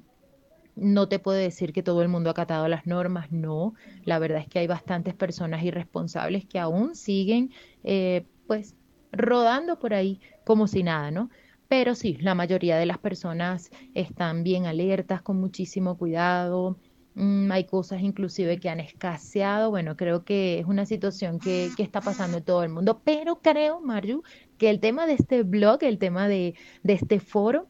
No 0.76 1.10
te 1.10 1.20
puedo 1.20 1.38
decir 1.38 1.74
que 1.74 1.84
todo 1.84 2.02
el 2.02 2.10
mundo 2.10 2.30
ha 2.30 2.32
acatado 2.34 2.68
las 2.68 2.86
normas, 2.88 3.32
no. 3.32 3.74
La 4.04 4.20
verdad 4.20 4.40
es 4.42 4.48
que 4.48 4.60
hay 4.60 4.68
bastantes 4.68 5.16
personas 5.16 5.64
irresponsables 5.64 6.46
que 6.48 6.60
aún 6.60 6.96
siguen, 6.96 7.52
eh, 7.84 8.28
pues, 8.48 8.76
rodando 9.12 9.80
por 9.80 9.94
ahí 9.94 10.22
como 10.44 10.68
si 10.68 10.84
nada, 10.84 11.12
¿no? 11.12 11.30
Pero 11.68 11.96
sí, 11.96 12.18
la 12.22 12.36
mayoría 12.36 12.78
de 12.78 12.86
las 12.86 13.00
personas 13.00 13.70
están 13.94 14.44
bien 14.44 14.66
alertas, 14.66 15.22
con 15.22 15.40
muchísimo 15.40 15.98
cuidado. 15.98 16.80
Mm, 17.14 17.52
hay 17.52 17.66
cosas 17.66 18.02
inclusive 18.02 18.60
que 18.60 18.70
han 18.70 18.80
escaseado. 18.80 19.70
Bueno, 19.70 19.98
creo 19.98 20.24
que 20.24 20.60
es 20.60 20.66
una 20.66 20.86
situación 20.86 21.40
que, 21.40 21.70
que, 21.76 21.84
está 21.84 22.02
pasando 22.02 22.38
en 22.38 22.44
todo 22.44 22.64
el 22.64 22.70
mundo. 22.70 23.02
Pero 23.04 23.42
creo, 23.42 23.82
Marju, 23.82 24.24
que 24.58 24.70
el 24.70 24.80
tema 24.80 25.06
de 25.06 25.14
este 25.14 25.44
blog, 25.44 25.84
el 25.84 26.00
tema 26.00 26.28
de, 26.28 26.56
de 26.84 26.94
este 26.94 27.20
foro, 27.20 27.68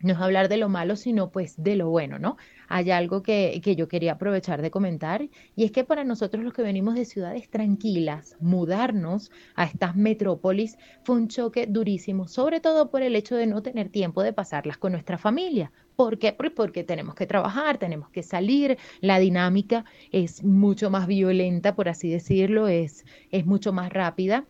no 0.00 0.12
es 0.12 0.18
hablar 0.18 0.48
de 0.48 0.56
lo 0.56 0.68
malo, 0.68 0.96
sino 0.96 1.30
pues 1.30 1.62
de 1.62 1.76
lo 1.76 1.90
bueno, 1.90 2.18
¿no? 2.18 2.36
Hay 2.68 2.90
algo 2.90 3.22
que, 3.22 3.60
que, 3.62 3.76
yo 3.76 3.88
quería 3.88 4.12
aprovechar 4.12 4.62
de 4.62 4.70
comentar 4.70 5.28
y 5.56 5.64
es 5.64 5.72
que 5.72 5.84
para 5.84 6.04
nosotros 6.04 6.44
los 6.44 6.52
que 6.52 6.62
venimos 6.62 6.94
de 6.94 7.04
ciudades 7.04 7.48
tranquilas, 7.48 8.36
mudarnos 8.40 9.30
a 9.54 9.64
estas 9.64 9.96
metrópolis 9.96 10.76
fue 11.04 11.16
un 11.16 11.28
choque 11.28 11.66
durísimo, 11.66 12.28
sobre 12.28 12.60
todo 12.60 12.90
por 12.90 13.02
el 13.02 13.16
hecho 13.16 13.36
de 13.36 13.46
no 13.46 13.62
tener 13.62 13.88
tiempo 13.88 14.22
de 14.22 14.32
pasarlas 14.32 14.78
con 14.78 14.92
nuestra 14.92 15.18
familia. 15.18 15.72
¿Por 15.96 16.18
qué? 16.18 16.32
Porque 16.32 16.84
tenemos 16.84 17.16
que 17.16 17.26
trabajar, 17.26 17.78
tenemos 17.78 18.08
que 18.10 18.22
salir, 18.22 18.78
la 19.00 19.18
dinámica 19.18 19.84
es 20.12 20.44
mucho 20.44 20.90
más 20.90 21.08
violenta, 21.08 21.74
por 21.74 21.88
así 21.88 22.08
decirlo, 22.08 22.68
es, 22.68 23.04
es 23.30 23.46
mucho 23.46 23.72
más 23.72 23.92
rápida 23.92 24.46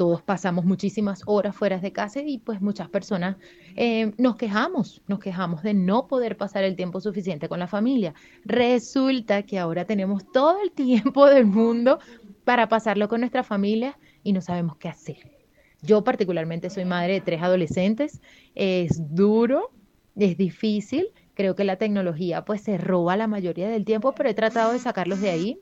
todos 0.00 0.22
pasamos 0.22 0.64
muchísimas 0.64 1.22
horas 1.26 1.54
fuera 1.54 1.76
de 1.76 1.92
casa 1.92 2.22
y 2.22 2.38
pues 2.38 2.62
muchas 2.62 2.88
personas 2.88 3.36
eh, 3.76 4.14
nos 4.16 4.36
quejamos, 4.36 5.02
nos 5.08 5.18
quejamos 5.18 5.62
de 5.62 5.74
no 5.74 6.06
poder 6.06 6.38
pasar 6.38 6.64
el 6.64 6.74
tiempo 6.74 7.02
suficiente 7.02 7.50
con 7.50 7.58
la 7.58 7.66
familia. 7.66 8.14
Resulta 8.46 9.42
que 9.42 9.58
ahora 9.58 9.84
tenemos 9.84 10.24
todo 10.32 10.56
el 10.62 10.70
tiempo 10.86 11.26
del 11.26 11.44
mundo 11.44 11.98
para 12.44 12.66
pasarlo 12.66 13.08
con 13.08 13.20
nuestra 13.20 13.42
familia 13.42 13.98
y 14.22 14.32
no 14.32 14.40
sabemos 14.40 14.78
qué 14.78 14.88
hacer. 14.88 15.18
Yo 15.82 16.02
particularmente 16.02 16.70
soy 16.70 16.86
madre 16.86 17.12
de 17.12 17.20
tres 17.20 17.42
adolescentes, 17.42 18.22
es 18.54 19.02
duro, 19.14 19.70
es 20.16 20.38
difícil, 20.38 21.08
creo 21.34 21.54
que 21.54 21.64
la 21.64 21.76
tecnología 21.76 22.46
pues 22.46 22.62
se 22.62 22.78
roba 22.78 23.18
la 23.18 23.26
mayoría 23.26 23.68
del 23.68 23.84
tiempo, 23.84 24.14
pero 24.14 24.30
he 24.30 24.34
tratado 24.34 24.72
de 24.72 24.78
sacarlos 24.78 25.20
de 25.20 25.28
ahí 25.28 25.60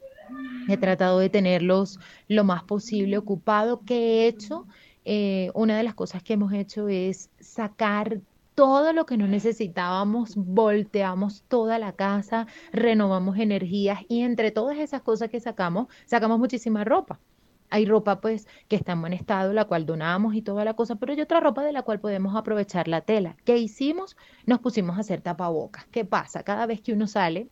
He 0.68 0.76
tratado 0.76 1.18
de 1.18 1.28
tenerlos 1.28 1.98
lo 2.28 2.44
más 2.44 2.62
posible 2.64 3.18
ocupado. 3.18 3.82
¿Qué 3.84 3.94
he 3.94 4.26
hecho? 4.28 4.66
Eh, 5.04 5.50
una 5.54 5.76
de 5.76 5.82
las 5.82 5.94
cosas 5.94 6.22
que 6.22 6.34
hemos 6.34 6.52
hecho 6.52 6.88
es 6.88 7.30
sacar 7.40 8.20
todo 8.54 8.92
lo 8.92 9.06
que 9.06 9.16
no 9.16 9.28
necesitábamos, 9.28 10.34
volteamos 10.34 11.44
toda 11.46 11.78
la 11.78 11.92
casa, 11.92 12.48
renovamos 12.72 13.38
energías 13.38 14.00
y 14.08 14.22
entre 14.22 14.50
todas 14.50 14.78
esas 14.78 15.00
cosas 15.02 15.30
que 15.30 15.38
sacamos, 15.38 15.86
sacamos 16.06 16.40
muchísima 16.40 16.82
ropa. 16.82 17.20
Hay 17.70 17.86
ropa 17.86 18.20
pues 18.20 18.48
que 18.66 18.76
está 18.76 18.92
en 18.92 19.00
buen 19.00 19.12
estado, 19.12 19.52
la 19.52 19.66
cual 19.66 19.86
donamos 19.86 20.34
y 20.34 20.42
toda 20.42 20.64
la 20.64 20.74
cosa, 20.74 20.96
pero 20.96 21.12
hay 21.12 21.20
otra 21.20 21.38
ropa 21.40 21.62
de 21.62 21.72
la 21.72 21.82
cual 21.82 22.00
podemos 22.00 22.34
aprovechar 22.34 22.88
la 22.88 23.00
tela. 23.02 23.36
¿Qué 23.44 23.58
hicimos? 23.58 24.16
Nos 24.44 24.58
pusimos 24.58 24.96
a 24.96 25.00
hacer 25.00 25.20
tapabocas. 25.20 25.86
¿Qué 25.92 26.04
pasa? 26.04 26.42
Cada 26.42 26.66
vez 26.66 26.80
que 26.80 26.92
uno 26.92 27.06
sale, 27.06 27.48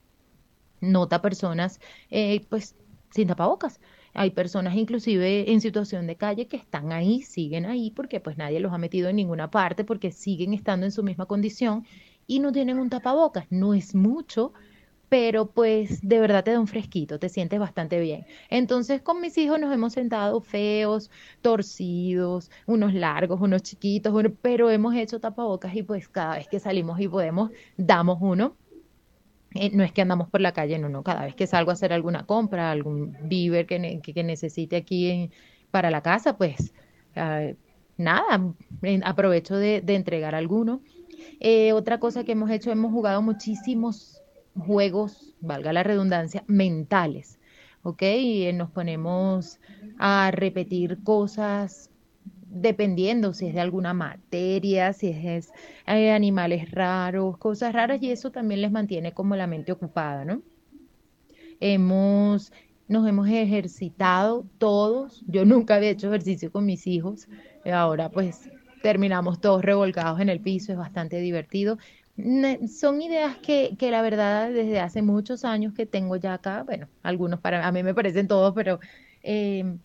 nota 0.80 1.22
personas 1.22 1.80
eh, 2.10 2.44
pues 2.48 2.74
sin 3.10 3.28
tapabocas. 3.28 3.80
Hay 4.14 4.30
personas 4.30 4.74
inclusive 4.76 5.50
en 5.52 5.60
situación 5.60 6.06
de 6.06 6.16
calle 6.16 6.48
que 6.48 6.56
están 6.56 6.92
ahí, 6.92 7.22
siguen 7.22 7.66
ahí 7.66 7.90
porque 7.90 8.20
pues 8.20 8.38
nadie 8.38 8.60
los 8.60 8.72
ha 8.72 8.78
metido 8.78 9.08
en 9.08 9.16
ninguna 9.16 9.50
parte 9.50 9.84
porque 9.84 10.10
siguen 10.12 10.54
estando 10.54 10.86
en 10.86 10.92
su 10.92 11.02
misma 11.02 11.26
condición 11.26 11.86
y 12.26 12.40
no 12.40 12.52
tienen 12.52 12.78
un 12.78 12.90
tapabocas. 12.90 13.46
No 13.50 13.74
es 13.74 13.94
mucho, 13.94 14.52
pero 15.08 15.50
pues 15.50 16.00
de 16.02 16.18
verdad 16.18 16.44
te 16.44 16.52
da 16.52 16.60
un 16.60 16.66
fresquito, 16.66 17.18
te 17.18 17.28
sientes 17.28 17.60
bastante 17.60 18.00
bien. 18.00 18.26
Entonces 18.50 19.02
con 19.02 19.20
mis 19.20 19.36
hijos 19.38 19.60
nos 19.60 19.72
hemos 19.72 19.92
sentado 19.92 20.40
feos, 20.40 21.10
torcidos, 21.42 22.50
unos 22.66 22.94
largos, 22.94 23.40
unos 23.40 23.62
chiquitos, 23.62 24.14
pero 24.42 24.70
hemos 24.70 24.94
hecho 24.94 25.20
tapabocas 25.20 25.74
y 25.76 25.82
pues 25.82 26.08
cada 26.08 26.36
vez 26.36 26.48
que 26.48 26.60
salimos 26.60 27.00
y 27.00 27.08
podemos, 27.08 27.50
damos 27.76 28.18
uno 28.20 28.56
eh, 29.56 29.70
no 29.72 29.84
es 29.84 29.92
que 29.92 30.02
andamos 30.02 30.28
por 30.28 30.40
la 30.40 30.52
calle, 30.52 30.78
no, 30.78 30.88
no, 30.88 31.02
cada 31.02 31.24
vez 31.24 31.34
que 31.34 31.46
salgo 31.46 31.70
a 31.70 31.74
hacer 31.74 31.92
alguna 31.92 32.26
compra, 32.26 32.70
algún 32.70 33.16
víver 33.22 33.66
que, 33.66 33.78
necesite 34.24 34.76
aquí 34.76 35.30
para 35.70 35.90
la 35.90 36.02
casa, 36.02 36.36
pues 36.36 36.72
ah, 37.16 37.50
nada, 37.96 38.54
aprovecho 39.04 39.56
de, 39.56 39.82
entregar 39.86 40.34
alguno. 40.34 40.80
Eh, 41.40 41.72
otra 41.72 41.98
cosa 41.98 42.24
que 42.24 42.32
hemos 42.32 42.50
hecho, 42.50 42.70
hemos 42.70 42.92
jugado 42.92 43.22
muchísimos 43.22 44.22
juegos, 44.58 45.34
valga 45.40 45.72
la 45.72 45.82
redundancia, 45.82 46.44
mentales, 46.46 47.38
¿ok? 47.82 48.02
Y 48.02 48.52
nos 48.52 48.70
ponemos 48.70 49.58
a 49.98 50.30
repetir 50.30 51.02
cosas 51.02 51.90
dependiendo 52.48 53.32
si 53.32 53.46
es 53.46 53.54
de 53.54 53.60
alguna 53.60 53.92
materia, 53.94 54.92
si 54.92 55.08
es, 55.08 55.52
eh, 55.86 56.10
animales 56.10 56.70
raros, 56.70 57.36
cosas 57.38 57.72
raras, 57.72 58.02
y 58.02 58.10
eso 58.10 58.30
también 58.30 58.62
les 58.62 58.70
mantiene 58.70 59.12
como 59.12 59.36
la 59.36 59.46
mente 59.46 59.72
ocupada, 59.72 60.24
¿no? 60.24 60.42
Hemos, 61.60 62.52
nos 62.88 63.08
hemos 63.08 63.28
ejercitado 63.28 64.46
todos, 64.58 65.24
yo 65.26 65.44
nunca 65.44 65.76
había 65.76 65.90
hecho 65.90 66.08
ejercicio 66.08 66.52
con 66.52 66.66
mis 66.66 66.86
hijos, 66.86 67.28
ahora 67.70 68.10
pues 68.10 68.48
terminamos 68.82 69.40
todos 69.40 69.62
revolcados 69.62 70.20
en 70.20 70.28
el 70.28 70.40
piso, 70.40 70.72
es 70.72 70.78
bastante 70.78 71.18
divertido. 71.20 71.78
Son 72.68 73.02
ideas 73.02 73.36
que, 73.38 73.76
que 73.78 73.90
la 73.90 74.00
verdad 74.00 74.50
desde 74.50 74.80
hace 74.80 75.02
muchos 75.02 75.44
años 75.44 75.74
que 75.74 75.84
tengo 75.84 76.16
ya 76.16 76.34
acá, 76.34 76.62
bueno, 76.62 76.88
algunos 77.02 77.40
para 77.40 77.66
a 77.66 77.72
mí 77.72 77.82
me 77.82 77.94
parecen 77.94 78.28
todos, 78.28 78.54
pero 78.54 78.78
eh, 79.22 79.76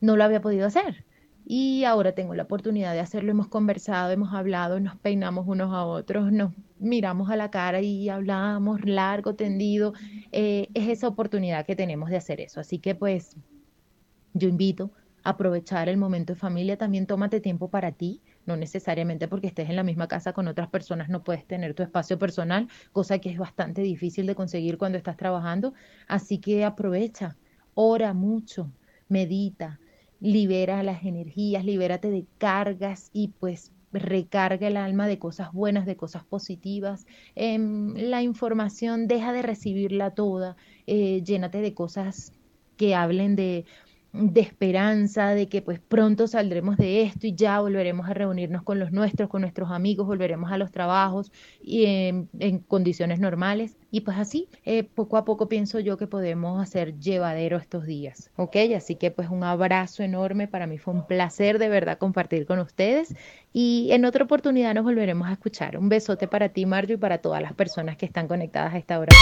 no 0.00 0.16
lo 0.16 0.24
había 0.24 0.40
podido 0.40 0.66
hacer 0.66 1.07
y 1.50 1.84
ahora 1.84 2.12
tengo 2.12 2.34
la 2.34 2.42
oportunidad 2.42 2.92
de 2.92 3.00
hacerlo. 3.00 3.30
Hemos 3.30 3.48
conversado, 3.48 4.10
hemos 4.10 4.34
hablado, 4.34 4.80
nos 4.80 4.96
peinamos 4.96 5.46
unos 5.48 5.72
a 5.72 5.86
otros, 5.86 6.30
nos 6.30 6.52
miramos 6.78 7.30
a 7.30 7.36
la 7.36 7.50
cara 7.50 7.80
y 7.80 8.10
hablamos 8.10 8.84
largo, 8.84 9.34
tendido. 9.34 9.94
Eh, 10.30 10.68
es 10.74 10.90
esa 10.90 11.08
oportunidad 11.08 11.64
que 11.64 11.74
tenemos 11.74 12.10
de 12.10 12.18
hacer 12.18 12.42
eso. 12.42 12.60
Así 12.60 12.80
que 12.80 12.94
pues 12.94 13.34
yo 14.34 14.46
invito 14.46 14.92
a 15.24 15.30
aprovechar 15.30 15.88
el 15.88 15.96
momento 15.96 16.34
de 16.34 16.38
familia. 16.38 16.76
También 16.76 17.06
tómate 17.06 17.40
tiempo 17.40 17.70
para 17.70 17.92
ti. 17.92 18.20
No 18.44 18.54
necesariamente 18.58 19.26
porque 19.26 19.46
estés 19.46 19.70
en 19.70 19.76
la 19.76 19.84
misma 19.84 20.06
casa 20.06 20.34
con 20.34 20.48
otras 20.48 20.68
personas 20.68 21.08
no 21.08 21.24
puedes 21.24 21.46
tener 21.46 21.72
tu 21.72 21.82
espacio 21.82 22.18
personal, 22.18 22.68
cosa 22.92 23.20
que 23.20 23.30
es 23.30 23.38
bastante 23.38 23.80
difícil 23.80 24.26
de 24.26 24.34
conseguir 24.34 24.76
cuando 24.76 24.98
estás 24.98 25.16
trabajando. 25.16 25.72
Así 26.08 26.40
que 26.40 26.66
aprovecha, 26.66 27.38
ora 27.72 28.12
mucho, 28.12 28.70
medita, 29.08 29.80
libera 30.20 30.82
las 30.82 31.04
energías, 31.04 31.64
libérate 31.64 32.10
de 32.10 32.26
cargas 32.38 33.10
y 33.12 33.28
pues 33.28 33.72
recarga 33.92 34.68
el 34.68 34.76
alma 34.76 35.06
de 35.06 35.18
cosas 35.18 35.52
buenas, 35.52 35.86
de 35.86 35.96
cosas 35.96 36.24
positivas. 36.24 37.06
Em, 37.34 37.94
la 37.94 38.22
información 38.22 39.08
deja 39.08 39.32
de 39.32 39.42
recibirla 39.42 40.10
toda, 40.14 40.56
eh, 40.86 41.22
llénate 41.24 41.60
de 41.60 41.74
cosas 41.74 42.32
que 42.76 42.94
hablen 42.94 43.36
de 43.36 43.64
de 44.12 44.40
esperanza, 44.40 45.34
de 45.34 45.48
que 45.48 45.60
pues 45.60 45.80
pronto 45.80 46.26
saldremos 46.26 46.76
de 46.76 47.02
esto 47.02 47.26
y 47.26 47.34
ya 47.34 47.60
volveremos 47.60 48.08
a 48.08 48.14
reunirnos 48.14 48.62
con 48.62 48.78
los 48.78 48.90
nuestros, 48.90 49.28
con 49.28 49.42
nuestros 49.42 49.70
amigos, 49.70 50.06
volveremos 50.06 50.50
a 50.50 50.56
los 50.56 50.72
trabajos 50.72 51.30
y 51.60 51.84
en, 51.84 52.28
condiciones 52.66 53.20
normales. 53.20 53.76
Y 53.90 54.00
pues 54.00 54.18
así, 54.18 54.48
eh, 54.64 54.82
poco 54.82 55.16
a 55.16 55.24
poco 55.24 55.48
pienso 55.48 55.78
yo 55.78 55.96
que 55.96 56.06
podemos 56.06 56.62
hacer 56.62 56.98
llevadero 56.98 57.58
estos 57.58 57.86
días, 57.86 58.30
¿ok? 58.36 58.56
Así 58.76 58.96
que 58.96 59.10
pues 59.10 59.28
un 59.28 59.44
abrazo 59.44 60.02
enorme, 60.02 60.48
para 60.48 60.66
mí 60.66 60.78
fue 60.78 60.94
un 60.94 61.06
placer 61.06 61.58
de 61.58 61.68
verdad 61.68 61.98
compartir 61.98 62.46
con 62.46 62.58
ustedes 62.58 63.14
y 63.52 63.88
en 63.92 64.04
otra 64.04 64.24
oportunidad 64.24 64.74
nos 64.74 64.84
volveremos 64.84 65.28
a 65.28 65.32
escuchar. 65.32 65.76
Un 65.78 65.88
besote 65.88 66.28
para 66.28 66.48
ti, 66.50 66.66
Mario, 66.66 66.96
y 66.96 66.98
para 66.98 67.18
todas 67.18 67.42
las 67.42 67.52
personas 67.52 67.96
que 67.96 68.06
están 68.06 68.28
conectadas 68.28 68.74
a 68.74 68.78
esta 68.78 68.98
hora. 68.98 69.12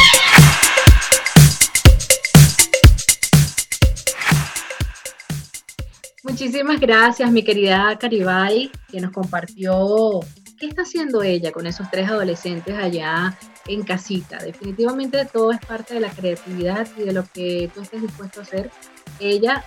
Muchísimas 6.29 6.81
gracias, 6.81 7.31
mi 7.31 7.45
querida 7.45 7.97
Caribay, 8.01 8.73
que 8.91 9.01
nos 9.01 9.13
compartió 9.13 10.19
qué 10.59 10.67
está 10.67 10.83
haciendo 10.83 11.23
ella 11.23 11.53
con 11.53 11.69
esos 11.69 11.89
tres 11.89 12.09
adolescentes 12.09 12.77
allá 12.77 13.39
en 13.69 13.85
casita. 13.85 14.39
Definitivamente 14.39 15.25
todo 15.27 15.53
es 15.53 15.61
parte 15.65 15.95
de 15.95 16.01
la 16.01 16.11
creatividad 16.11 16.89
y 16.99 17.05
de 17.05 17.13
lo 17.13 17.25
que 17.33 17.71
tú 17.73 17.81
estés 17.81 18.03
dispuesto 18.03 18.41
a 18.41 18.43
hacer. 18.43 18.73
Ella, 19.21 19.65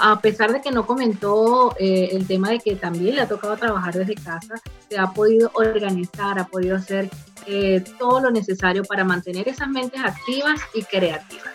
a 0.00 0.20
pesar 0.20 0.52
de 0.52 0.60
que 0.60 0.72
no 0.72 0.84
comentó 0.84 1.76
eh, 1.78 2.08
el 2.10 2.26
tema 2.26 2.50
de 2.50 2.58
que 2.58 2.74
también 2.74 3.14
le 3.14 3.20
ha 3.20 3.28
tocado 3.28 3.56
trabajar 3.56 3.94
desde 3.94 4.16
casa, 4.16 4.56
se 4.88 4.98
ha 4.98 5.12
podido 5.12 5.52
organizar, 5.54 6.40
ha 6.40 6.48
podido 6.48 6.74
hacer 6.74 7.08
eh, 7.46 7.84
todo 8.00 8.20
lo 8.20 8.32
necesario 8.32 8.82
para 8.82 9.04
mantener 9.04 9.48
esas 9.48 9.68
mentes 9.68 10.00
activas 10.00 10.60
y 10.74 10.82
creativas. 10.82 11.52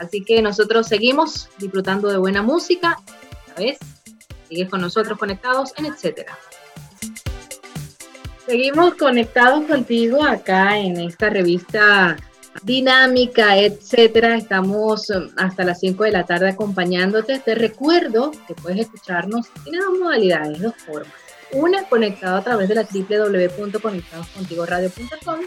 Así 0.00 0.24
que 0.24 0.40
nosotros 0.40 0.88
seguimos 0.88 1.50
disfrutando 1.58 2.08
de 2.08 2.16
buena 2.16 2.42
música. 2.42 2.98
¿Sabes? 3.60 3.78
Sigues 4.48 4.70
con 4.70 4.80
nosotros 4.80 5.18
conectados 5.18 5.74
en 5.76 5.84
etcétera. 5.84 6.38
Seguimos 8.46 8.94
conectados 8.94 9.66
contigo 9.66 10.24
acá 10.24 10.78
en 10.78 10.98
esta 10.98 11.28
revista 11.28 12.16
dinámica, 12.62 13.58
etcétera. 13.58 14.36
Estamos 14.36 15.10
um, 15.10 15.28
hasta 15.36 15.64
las 15.64 15.80
5 15.80 16.04
de 16.04 16.12
la 16.12 16.24
tarde 16.24 16.48
acompañándote. 16.48 17.38
Te 17.38 17.54
recuerdo 17.54 18.30
que 18.48 18.54
puedes 18.54 18.80
escucharnos. 18.80 19.48
Tiene 19.62 19.80
dos 19.80 19.98
modalidades, 19.98 20.62
dos 20.62 20.76
formas. 20.76 21.12
Una, 21.52 21.84
conectado 21.84 22.38
a 22.38 22.42
través 22.42 22.70
de 22.70 22.76
la 22.76 22.84
www.conectadoscontigoradio.com. 22.84 25.40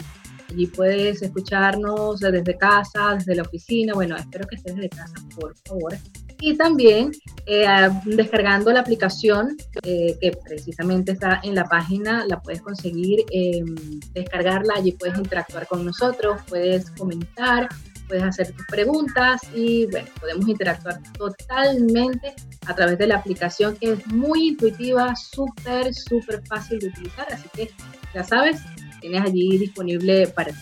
Allí 0.50 0.68
puedes 0.68 1.20
escucharnos 1.20 2.20
desde 2.20 2.56
casa, 2.56 3.16
desde 3.16 3.34
la 3.34 3.42
oficina. 3.42 3.92
Bueno, 3.92 4.14
espero 4.16 4.46
que 4.46 4.54
estés 4.54 4.76
desde 4.76 4.90
casa, 4.90 5.14
por 5.36 5.56
favor 5.66 5.98
y 6.40 6.56
también 6.56 7.12
eh, 7.46 7.66
descargando 8.04 8.72
la 8.72 8.80
aplicación 8.80 9.56
eh, 9.82 10.16
que 10.20 10.32
precisamente 10.32 11.12
está 11.12 11.40
en 11.42 11.54
la 11.54 11.64
página, 11.64 12.24
la 12.26 12.40
puedes 12.40 12.62
conseguir, 12.62 13.24
em, 13.30 13.74
descargarla, 14.12 14.74
allí 14.76 14.92
puedes 14.92 15.18
interactuar 15.18 15.66
con 15.66 15.84
nosotros, 15.84 16.40
puedes 16.48 16.90
comentar, 16.92 17.68
puedes 18.08 18.24
hacer 18.24 18.52
tus 18.52 18.66
preguntas 18.66 19.40
y 19.54 19.86
bueno, 19.86 20.08
podemos 20.20 20.48
interactuar 20.48 21.00
totalmente 21.12 22.34
a 22.66 22.74
través 22.74 22.98
de 22.98 23.06
la 23.06 23.16
aplicación 23.16 23.76
que 23.76 23.92
es 23.92 24.06
muy 24.06 24.48
intuitiva, 24.48 25.14
súper, 25.16 25.94
súper 25.94 26.42
fácil 26.46 26.78
de 26.78 26.88
utilizar, 26.88 27.26
así 27.32 27.48
que 27.54 27.70
ya 28.14 28.24
sabes, 28.24 28.60
tienes 29.00 29.22
allí 29.22 29.58
disponible 29.58 30.28
para 30.28 30.52
ti. 30.52 30.58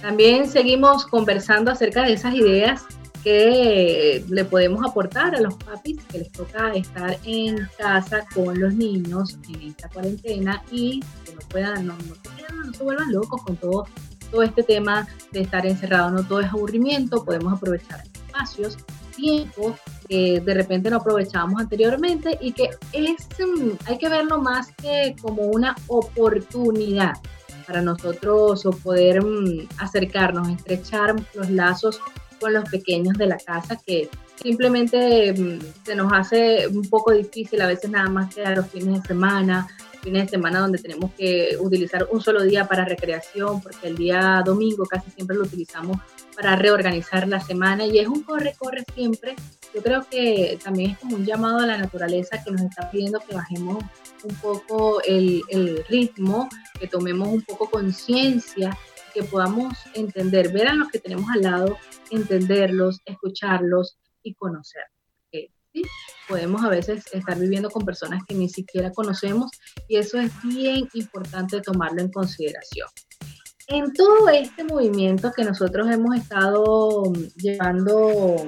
También 0.00 0.48
seguimos 0.48 1.06
conversando 1.06 1.70
acerca 1.70 2.04
de 2.04 2.12
esas 2.12 2.34
ideas 2.34 2.84
que 3.26 4.24
le 4.28 4.44
podemos 4.44 4.86
aportar 4.88 5.34
a 5.34 5.40
los 5.40 5.54
papis 5.54 6.00
que 6.12 6.18
les 6.18 6.30
toca 6.30 6.72
estar 6.74 7.18
en 7.24 7.68
casa 7.76 8.24
con 8.32 8.60
los 8.60 8.72
niños 8.72 9.36
en 9.48 9.62
esta 9.62 9.88
cuarentena 9.88 10.62
y 10.70 11.00
que 11.24 11.32
no 11.32 11.40
puedan, 11.48 11.88
no, 11.88 11.96
se, 12.72 12.84
vuelvan 12.84 13.12
locos 13.12 13.42
con 13.42 13.56
todo, 13.56 13.88
todo 14.30 14.44
este 14.44 14.62
tema 14.62 15.08
de 15.32 15.40
estar 15.40 15.66
encerrado, 15.66 16.12
no 16.12 16.22
todo 16.22 16.38
es 16.38 16.46
aburrimiento, 16.50 17.24
podemos 17.24 17.54
aprovechar 17.54 18.04
espacios, 18.14 18.78
tiempo 19.16 19.76
que 20.08 20.38
de 20.38 20.54
repente 20.54 20.88
no 20.88 20.98
aprovechábamos 20.98 21.60
anteriormente 21.60 22.38
y 22.40 22.52
que 22.52 22.70
es, 22.92 23.26
mm, 23.40 23.70
hay 23.86 23.98
que 23.98 24.08
verlo 24.08 24.40
más 24.40 24.68
que 24.80 25.16
como 25.20 25.42
una 25.46 25.74
oportunidad 25.88 27.14
para 27.66 27.82
nosotros 27.82 28.64
o 28.66 28.70
poder 28.70 29.24
mm, 29.24 29.66
acercarnos, 29.78 30.48
estrechar 30.48 31.16
los 31.34 31.50
lazos 31.50 32.00
con 32.40 32.52
los 32.52 32.68
pequeños 32.68 33.16
de 33.18 33.26
la 33.26 33.38
casa 33.38 33.80
que 33.84 34.08
simplemente 34.42 35.32
mm, 35.32 35.58
se 35.84 35.94
nos 35.94 36.12
hace 36.12 36.66
un 36.68 36.88
poco 36.88 37.12
difícil 37.12 37.60
a 37.62 37.66
veces 37.66 37.90
nada 37.90 38.08
más 38.08 38.34
quedar 38.34 38.56
los 38.56 38.68
fines 38.68 39.02
de 39.02 39.08
semana, 39.08 39.66
fines 40.02 40.24
de 40.24 40.28
semana 40.28 40.60
donde 40.60 40.78
tenemos 40.78 41.10
que 41.18 41.56
utilizar 41.58 42.06
un 42.10 42.20
solo 42.20 42.42
día 42.42 42.68
para 42.68 42.84
recreación, 42.84 43.60
porque 43.60 43.88
el 43.88 43.96
día 43.96 44.42
domingo 44.44 44.84
casi 44.84 45.10
siempre 45.10 45.36
lo 45.36 45.42
utilizamos 45.42 45.98
para 46.36 46.54
reorganizar 46.54 47.26
la 47.26 47.40
semana 47.40 47.86
y 47.86 47.98
es 47.98 48.06
un 48.06 48.22
corre-corre 48.22 48.84
siempre. 48.94 49.34
Yo 49.74 49.82
creo 49.82 50.06
que 50.08 50.58
también 50.62 50.92
es 50.92 50.98
como 50.98 51.16
un 51.16 51.26
llamado 51.26 51.58
a 51.58 51.66
la 51.66 51.78
naturaleza 51.78 52.42
que 52.42 52.52
nos 52.52 52.60
está 52.60 52.88
pidiendo 52.90 53.18
que 53.18 53.34
bajemos 53.34 53.82
un 54.22 54.34
poco 54.36 55.02
el, 55.02 55.42
el 55.48 55.84
ritmo, 55.88 56.48
que 56.78 56.86
tomemos 56.86 57.28
un 57.28 57.42
poco 57.42 57.68
conciencia 57.68 58.76
que 59.16 59.24
podamos 59.24 59.72
entender, 59.94 60.52
ver 60.52 60.68
a 60.68 60.74
los 60.74 60.88
que 60.90 60.98
tenemos 60.98 61.24
al 61.34 61.40
lado, 61.40 61.78
entenderlos, 62.10 63.00
escucharlos 63.06 63.96
y 64.22 64.34
conocerlos. 64.34 64.92
¿sí? 65.72 65.82
Podemos 66.28 66.62
a 66.62 66.68
veces 66.68 67.04
estar 67.12 67.38
viviendo 67.38 67.70
con 67.70 67.86
personas 67.86 68.22
que 68.28 68.34
ni 68.34 68.50
siquiera 68.50 68.92
conocemos 68.92 69.50
y 69.88 69.96
eso 69.96 70.18
es 70.18 70.30
bien 70.42 70.86
importante 70.92 71.62
tomarlo 71.62 72.02
en 72.02 72.10
consideración. 72.10 72.88
En 73.68 73.90
todo 73.94 74.28
este 74.28 74.64
movimiento 74.64 75.32
que 75.34 75.44
nosotros 75.44 75.90
hemos 75.90 76.14
estado 76.14 77.04
llevando 77.36 78.46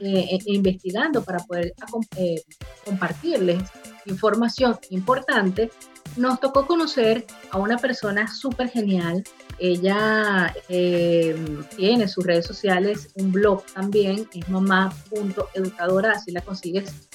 eh, 0.00 0.28
e 0.30 0.38
investigando 0.52 1.24
para 1.24 1.38
poder 1.38 1.72
eh, 2.18 2.42
compartirles 2.84 3.62
información 4.04 4.78
importante, 4.90 5.70
nos 6.16 6.40
tocó 6.40 6.66
conocer 6.66 7.26
a 7.50 7.58
una 7.58 7.78
persona 7.78 8.26
súper 8.28 8.68
genial. 8.68 9.24
Ella 9.58 10.54
eh, 10.68 11.36
tiene 11.76 12.08
sus 12.08 12.24
redes 12.24 12.46
sociales, 12.46 13.10
un 13.14 13.32
blog 13.32 13.64
también, 13.74 14.28
es 14.32 14.48
mamá.educadora, 14.48 16.12
así 16.12 16.30
la 16.30 16.40
consigues 16.40 17.08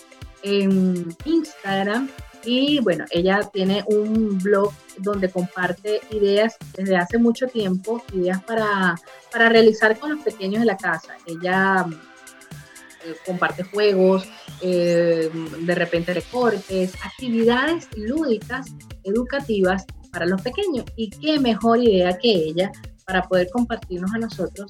en 0.44 1.16
Instagram. 1.26 2.10
Y 2.44 2.80
bueno, 2.82 3.06
ella 3.10 3.42
tiene 3.52 3.84
un 3.88 4.38
blog 4.38 4.72
donde 4.98 5.32
comparte 5.32 6.02
ideas 6.12 6.56
desde 6.78 6.96
hace 6.96 7.18
mucho 7.18 7.48
tiempo, 7.48 8.04
ideas 8.14 8.44
para, 8.44 8.96
para 9.32 9.50
realizar 9.50 9.98
con 9.98 10.12
los 10.12 10.24
pequeños 10.24 10.60
de 10.60 10.68
la 10.68 10.78
casa. 10.78 11.18
Ella 11.26 11.88
comparte 13.26 13.64
juegos, 13.64 14.28
eh, 14.62 15.30
de 15.60 15.76
repente 15.76 16.14
recortes, 16.14 16.94
actividades 17.04 17.88
lúdicas, 17.96 18.68
educativas 19.04 19.86
para 20.12 20.26
los 20.26 20.42
pequeños. 20.42 20.86
Y 20.96 21.10
qué 21.10 21.40
mejor 21.40 21.84
idea 21.84 22.18
que 22.18 22.32
ella 22.32 22.72
para 23.06 23.24
poder 23.24 23.50
compartirnos 23.52 24.14
a 24.14 24.18
nosotros 24.18 24.68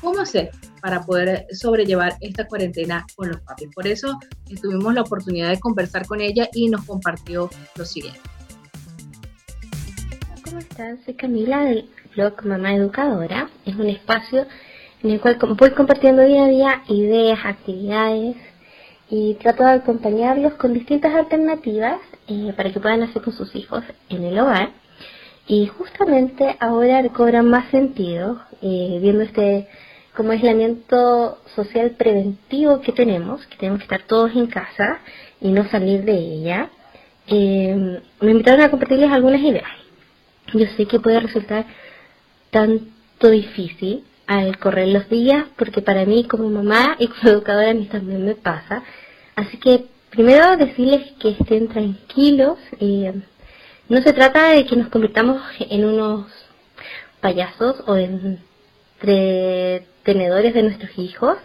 cómo 0.00 0.20
hacer 0.20 0.50
para 0.80 1.02
poder 1.02 1.46
sobrellevar 1.52 2.16
esta 2.20 2.46
cuarentena 2.46 3.06
con 3.16 3.28
los 3.28 3.40
papis. 3.40 3.68
Por 3.74 3.86
eso 3.86 4.18
tuvimos 4.60 4.94
la 4.94 5.02
oportunidad 5.02 5.50
de 5.50 5.60
conversar 5.60 6.06
con 6.06 6.20
ella 6.20 6.48
y 6.52 6.68
nos 6.68 6.84
compartió 6.84 7.50
lo 7.76 7.84
siguiente. 7.84 8.20
¿Cómo 10.44 10.58
estás? 10.58 10.98
Soy 11.04 11.14
Camila 11.14 11.64
del 11.64 11.88
blog 12.14 12.44
Mamá 12.44 12.74
Educadora. 12.74 13.48
Es 13.64 13.74
un 13.76 13.88
espacio 13.88 14.46
en 15.04 15.10
el 15.10 15.20
cual 15.20 15.36
voy 15.58 15.70
compartiendo 15.70 16.22
día 16.22 16.44
a 16.44 16.48
día 16.48 16.82
ideas, 16.88 17.38
actividades 17.44 18.36
y 19.10 19.34
trato 19.34 19.62
de 19.62 19.72
acompañarlos 19.72 20.54
con 20.54 20.72
distintas 20.72 21.14
alternativas 21.14 22.00
eh, 22.26 22.54
para 22.56 22.72
que 22.72 22.80
puedan 22.80 23.02
hacer 23.02 23.20
con 23.20 23.34
sus 23.34 23.54
hijos 23.54 23.84
en 24.08 24.24
el 24.24 24.38
hogar. 24.38 24.70
Y 25.46 25.66
justamente 25.66 26.56
ahora 26.58 27.06
cobran 27.10 27.50
más 27.50 27.70
sentido 27.70 28.40
eh, 28.62 28.98
viendo 29.02 29.22
este 29.24 29.68
como 30.16 30.30
aislamiento 30.30 31.38
social 31.54 31.90
preventivo 31.90 32.80
que 32.80 32.92
tenemos, 32.92 33.44
que 33.46 33.56
tenemos 33.56 33.80
que 33.80 33.84
estar 33.84 34.02
todos 34.04 34.34
en 34.34 34.46
casa 34.46 35.00
y 35.40 35.48
no 35.48 35.68
salir 35.68 36.04
de 36.04 36.16
ella. 36.16 36.70
Eh, 37.26 38.00
me 38.20 38.30
invitaron 38.30 38.62
a 38.62 38.70
compartirles 38.70 39.10
algunas 39.10 39.42
ideas. 39.42 39.68
Yo 40.54 40.66
sé 40.78 40.86
que 40.86 41.00
puede 41.00 41.20
resultar 41.20 41.66
tanto 42.50 43.28
difícil, 43.28 44.04
al 44.26 44.58
correr 44.58 44.88
los 44.88 45.08
días, 45.08 45.46
porque 45.56 45.82
para 45.82 46.04
mí 46.04 46.24
como 46.24 46.48
mamá 46.48 46.96
y 46.98 47.08
como 47.08 47.30
educadora 47.30 47.70
a 47.70 47.74
mí 47.74 47.86
también 47.86 48.24
me 48.24 48.34
pasa. 48.34 48.82
Así 49.36 49.58
que 49.58 49.86
primero 50.10 50.56
decirles 50.56 51.12
que 51.18 51.30
estén 51.30 51.68
tranquilos. 51.68 52.58
Eh, 52.80 53.12
no 53.88 54.00
se 54.00 54.12
trata 54.12 54.50
de 54.50 54.64
que 54.64 54.76
nos 54.76 54.88
convirtamos 54.88 55.42
en 55.58 55.84
unos 55.84 56.26
payasos 57.20 57.82
o 57.86 57.96
en 57.96 58.40
entretenedores 59.00 60.54
de 60.54 60.62
nuestros 60.62 60.98
hijos. 60.98 61.36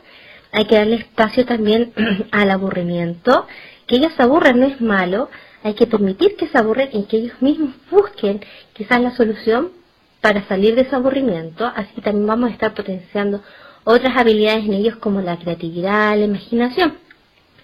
Hay 0.52 0.66
que 0.66 0.76
darle 0.76 0.98
espacio 0.98 1.46
también 1.46 1.94
al 2.32 2.52
aburrimiento. 2.52 3.46
Que 3.88 3.98
ellos 3.98 4.14
se 4.16 4.24
aburran 4.24 4.60
no 4.60 4.68
es 4.68 4.80
malo. 4.80 5.30
Hay 5.64 5.74
que 5.74 5.88
permitir 5.88 6.36
que 6.38 6.48
se 6.48 6.58
aburren 6.58 6.90
y 6.94 7.06
que 7.06 7.18
ellos 7.18 7.42
mismos 7.42 7.76
busquen 7.92 8.42
quizás 8.74 9.02
la 9.02 9.12
solución 9.12 9.72
para 10.22 10.48
salir 10.48 10.76
de 10.76 10.82
ese 10.82 10.96
aburrimiento, 10.96 11.66
así 11.66 12.02
también 12.02 12.28
vamos 12.28 12.50
a 12.50 12.54
estar 12.54 12.74
potenciando 12.74 13.42
otras 13.84 14.18
habilidades 14.18 14.66
en 14.66 14.74
ellos 14.74 14.98
como 14.98 15.22
la 15.22 15.38
creatividad, 15.38 16.18
la 16.18 16.26
imaginación. 16.26 16.98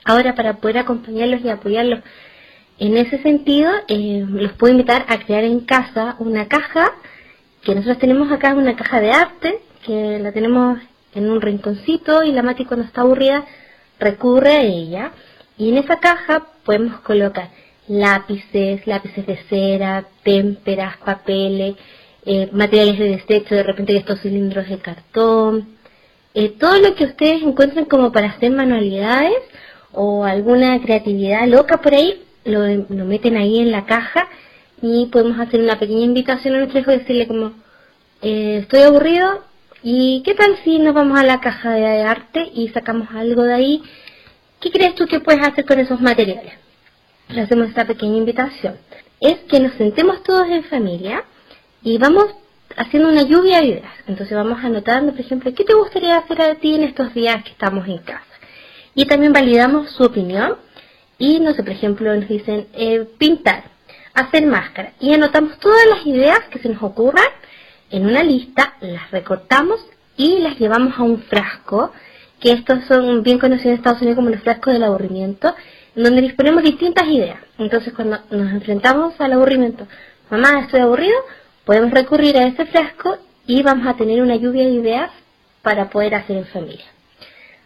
Ahora, 0.05 0.35
para 0.35 0.57
poder 0.57 0.77
acompañarlos 0.79 1.41
y 1.41 1.49
apoyarlos 1.49 1.99
en 2.77 2.97
ese 2.97 3.21
sentido, 3.21 3.71
eh, 3.87 4.25
los 4.27 4.53
puedo 4.53 4.71
invitar 4.71 5.05
a 5.07 5.19
crear 5.19 5.43
en 5.43 5.61
casa 5.61 6.15
una 6.19 6.47
caja 6.47 6.91
que 7.63 7.73
nosotros 7.73 7.97
tenemos 7.97 8.31
acá, 8.31 8.53
una 8.53 8.75
caja 8.75 8.99
de 9.01 9.11
arte, 9.11 9.59
que 9.85 10.19
la 10.19 10.31
tenemos 10.31 10.79
en 11.13 11.29
un 11.29 11.41
rinconcito 11.41 12.23
y 12.23 12.31
la 12.31 12.43
Mati 12.43 12.65
cuando 12.65 12.85
está 12.85 13.01
aburrida 13.01 13.45
recurre 13.99 14.51
a 14.51 14.61
ella. 14.61 15.11
Y 15.57 15.69
en 15.69 15.77
esa 15.77 15.99
caja 15.99 16.45
podemos 16.63 16.99
colocar 17.01 17.49
lápices, 17.87 18.85
lápices 18.85 19.25
de 19.25 19.37
cera, 19.49 20.05
témperas, 20.23 20.97
papeles, 20.97 21.75
eh, 22.25 22.49
materiales 22.51 22.97
de 22.99 23.09
desecho, 23.09 23.55
de 23.55 23.63
repente 23.63 23.95
estos 23.95 24.21
cilindros 24.21 24.67
de 24.67 24.79
cartón, 24.79 25.75
eh, 26.33 26.49
todo 26.49 26.79
lo 26.79 26.95
que 26.95 27.05
ustedes 27.05 27.43
encuentren 27.43 27.85
como 27.85 28.11
para 28.11 28.27
hacer 28.27 28.51
manualidades 28.51 29.37
o 29.91 30.25
alguna 30.25 30.81
creatividad 30.81 31.47
loca 31.47 31.77
por 31.81 31.93
ahí, 31.93 32.23
lo, 32.43 32.65
lo 32.67 33.05
meten 33.05 33.37
ahí 33.37 33.59
en 33.59 33.71
la 33.71 33.85
caja 33.85 34.27
y 34.81 35.07
podemos 35.07 35.39
hacer 35.39 35.61
una 35.61 35.79
pequeña 35.79 36.03
invitación 36.03 36.55
a 36.55 36.57
nuestro 36.59 36.79
hijo 36.79 36.91
y 36.91 36.97
decirle 36.97 37.27
como, 37.27 37.53
eh, 38.21 38.59
estoy 38.61 38.81
aburrido 38.81 39.43
y 39.83 40.23
qué 40.25 40.33
tal 40.33 40.57
si 40.63 40.79
nos 40.79 40.93
vamos 40.93 41.19
a 41.19 41.23
la 41.23 41.39
caja 41.39 41.71
de 41.73 42.03
arte 42.03 42.49
y 42.53 42.69
sacamos 42.69 43.09
algo 43.13 43.43
de 43.43 43.53
ahí, 43.53 43.83
¿qué 44.59 44.71
crees 44.71 44.95
tú 44.95 45.05
que 45.05 45.19
puedes 45.19 45.45
hacer 45.45 45.65
con 45.65 45.79
esos 45.79 46.01
materiales? 46.01 46.53
Le 47.29 47.41
hacemos 47.41 47.69
esta 47.69 47.85
pequeña 47.85 48.17
invitación. 48.17 48.77
Es 49.19 49.39
que 49.49 49.59
nos 49.59 49.73
sentemos 49.73 50.23
todos 50.23 50.47
en 50.49 50.63
familia 50.63 51.23
y 51.85 51.99
vamos 51.99 52.25
haciendo 52.75 53.09
una 53.09 53.21
lluvia 53.21 53.59
de 53.59 53.67
ideas. 53.67 53.93
Entonces 54.07 54.35
vamos 54.35 54.57
anotando, 54.63 55.11
por 55.11 55.21
ejemplo, 55.21 55.53
¿qué 55.53 55.63
te 55.63 55.75
gustaría 55.75 56.17
hacer 56.17 56.41
a 56.41 56.55
ti 56.55 56.73
en 56.73 56.83
estos 56.83 57.13
días 57.13 57.43
que 57.43 57.51
estamos 57.51 57.87
en 57.87 57.99
casa? 57.99 58.25
Y 58.95 59.05
también 59.05 59.31
validamos 59.31 59.91
su 59.91 60.03
opinión 60.03 60.57
y, 61.19 61.39
no 61.39 61.53
sé, 61.53 61.61
por 61.61 61.71
ejemplo, 61.71 62.13
nos 62.15 62.27
dicen 62.27 62.67
eh, 62.73 63.07
pintar, 63.19 63.65
hacer 64.15 64.47
máscara. 64.47 64.93
Y 64.99 65.13
anotamos 65.13 65.59
todas 65.59 65.85
las 65.87 66.07
ideas 66.07 66.39
que 66.49 66.57
se 66.57 66.69
nos 66.69 66.81
ocurran 66.81 67.27
en 67.91 68.07
una 68.07 68.23
lista, 68.23 68.73
las 68.81 69.11
recortamos 69.11 69.79
y 70.17 70.39
las 70.39 70.57
llevamos 70.57 70.97
a 70.97 71.03
un 71.03 71.21
frasco, 71.21 71.93
que 72.39 72.51
estos 72.51 72.83
son 72.85 73.21
bien 73.21 73.37
conocidos 73.37 73.67
en 73.67 73.73
Estados 73.73 74.01
Unidos 74.01 74.15
como 74.15 74.31
los 74.31 74.41
frascos 74.41 74.73
del 74.73 74.83
aburrimiento, 74.83 75.53
donde 75.93 76.23
disponemos 76.23 76.63
distintas 76.63 77.07
ideas. 77.07 77.37
Entonces 77.59 77.93
cuando 77.93 78.21
nos 78.31 78.51
enfrentamos 78.53 79.13
al 79.21 79.33
aburrimiento, 79.33 79.85
mamá, 80.31 80.61
estoy 80.61 80.79
aburrido, 80.79 81.15
podemos 81.65 81.91
recurrir 81.91 82.37
a 82.37 82.47
ese 82.47 82.65
frasco 82.65 83.17
y 83.47 83.61
vamos 83.63 83.87
a 83.87 83.95
tener 83.95 84.21
una 84.21 84.35
lluvia 84.35 84.63
de 84.65 84.71
ideas 84.71 85.11
para 85.61 85.89
poder 85.89 86.15
hacer 86.15 86.37
en 86.37 86.45
familia. 86.45 86.85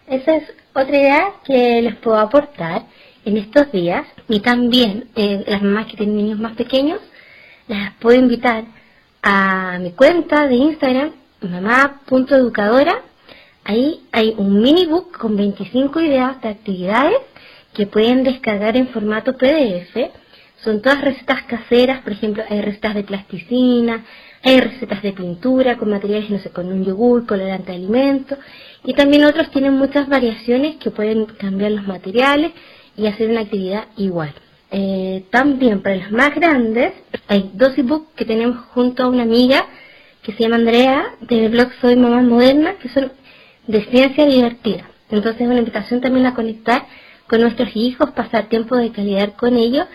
Esa 0.08 0.38
es 0.38 0.44
otra 0.74 0.98
idea 0.98 1.34
que 1.46 1.82
les 1.82 1.96
puedo 1.98 2.18
aportar 2.18 2.84
en 3.26 3.38
estos 3.38 3.72
días 3.72 4.06
y 4.28 4.40
también 4.40 5.10
eh, 5.16 5.44
las 5.46 5.62
mamás 5.62 5.88
que 5.88 5.98
tienen 5.98 6.18
niños 6.18 6.40
más 6.40 6.56
pequeños 6.56 7.00
las 7.68 7.94
puedo 7.96 8.18
invitar 8.18 8.64
a 9.22 9.78
mi 9.80 9.92
cuenta 9.92 10.48
de 10.48 10.56
Instagram 10.56 11.12
mamá.educadora 11.42 13.02
ahí 13.66 14.02
hay 14.12 14.34
un 14.38 14.62
mini 14.62 14.86
book 14.86 15.18
con 15.18 15.36
25 15.36 16.00
ideas 16.00 16.42
de 16.42 16.50
actividades 16.50 17.20
que 17.74 17.86
pueden 17.86 18.24
descargar 18.24 18.78
en 18.78 18.88
formato 18.88 19.34
PDF 19.38 19.96
son 20.64 20.82
todas 20.82 21.02
recetas 21.02 21.44
caseras, 21.44 22.02
por 22.02 22.14
ejemplo, 22.14 22.44
hay 22.50 22.62
recetas 22.62 22.96
de 22.96 23.04
plasticina, 23.04 24.06
hay 24.44 24.60
recetas 24.60 25.02
de 25.02 25.14
pintura 25.14 25.78
con 25.78 25.90
materiales, 25.90 26.30
no 26.30 26.40
sé, 26.40 26.50
con 26.50 26.68
un 26.68 26.84
yogur, 26.84 27.26
colorante 27.26 27.72
de 27.72 27.78
alimento, 27.78 28.38
y 28.84 28.94
también 28.94 29.26
otros 29.26 29.50
tienen 29.52 29.74
muchas 29.74 30.08
variaciones 30.08 30.78
que 30.78 30.92
pueden 30.92 31.26
cambiar 31.26 31.72
los 31.72 31.88
materiales 31.88 32.52
y 32.98 33.08
hacer 33.08 33.30
una 33.30 33.42
actividad 33.42 33.86
igual. 33.98 34.34
Eh, 34.72 35.26
también 35.32 35.82
para 35.82 35.96
los 35.96 36.12
más 36.12 36.36
grandes 36.36 36.94
hay 37.28 37.50
dos 37.56 37.76
ebooks 37.76 38.14
que 38.16 38.26
tenemos 38.26 38.66
junto 38.68 39.04
a 39.04 39.08
una 39.08 39.24
amiga 39.24 39.66
que 40.22 40.32
se 40.34 40.44
llama 40.44 40.58
Andrea 40.58 41.16
del 41.22 41.50
blog 41.50 41.70
Soy 41.82 41.96
Mamá 41.96 42.22
Moderna 42.22 42.76
que 42.76 42.88
son 42.90 43.12
de 43.66 43.84
ciencia 43.86 44.28
divertida. 44.28 44.88
Entonces 45.10 45.42
es 45.42 45.48
una 45.48 45.58
invitación 45.58 46.02
también 46.02 46.28
a 46.28 46.36
conectar 46.36 46.86
con 47.28 47.42
nuestros 47.42 47.76
hijos, 47.76 48.12
pasar 48.12 48.48
tiempo 48.48 48.76
de 48.76 48.92
calidad 48.92 49.34
con 49.36 49.58
ellos 49.58 49.88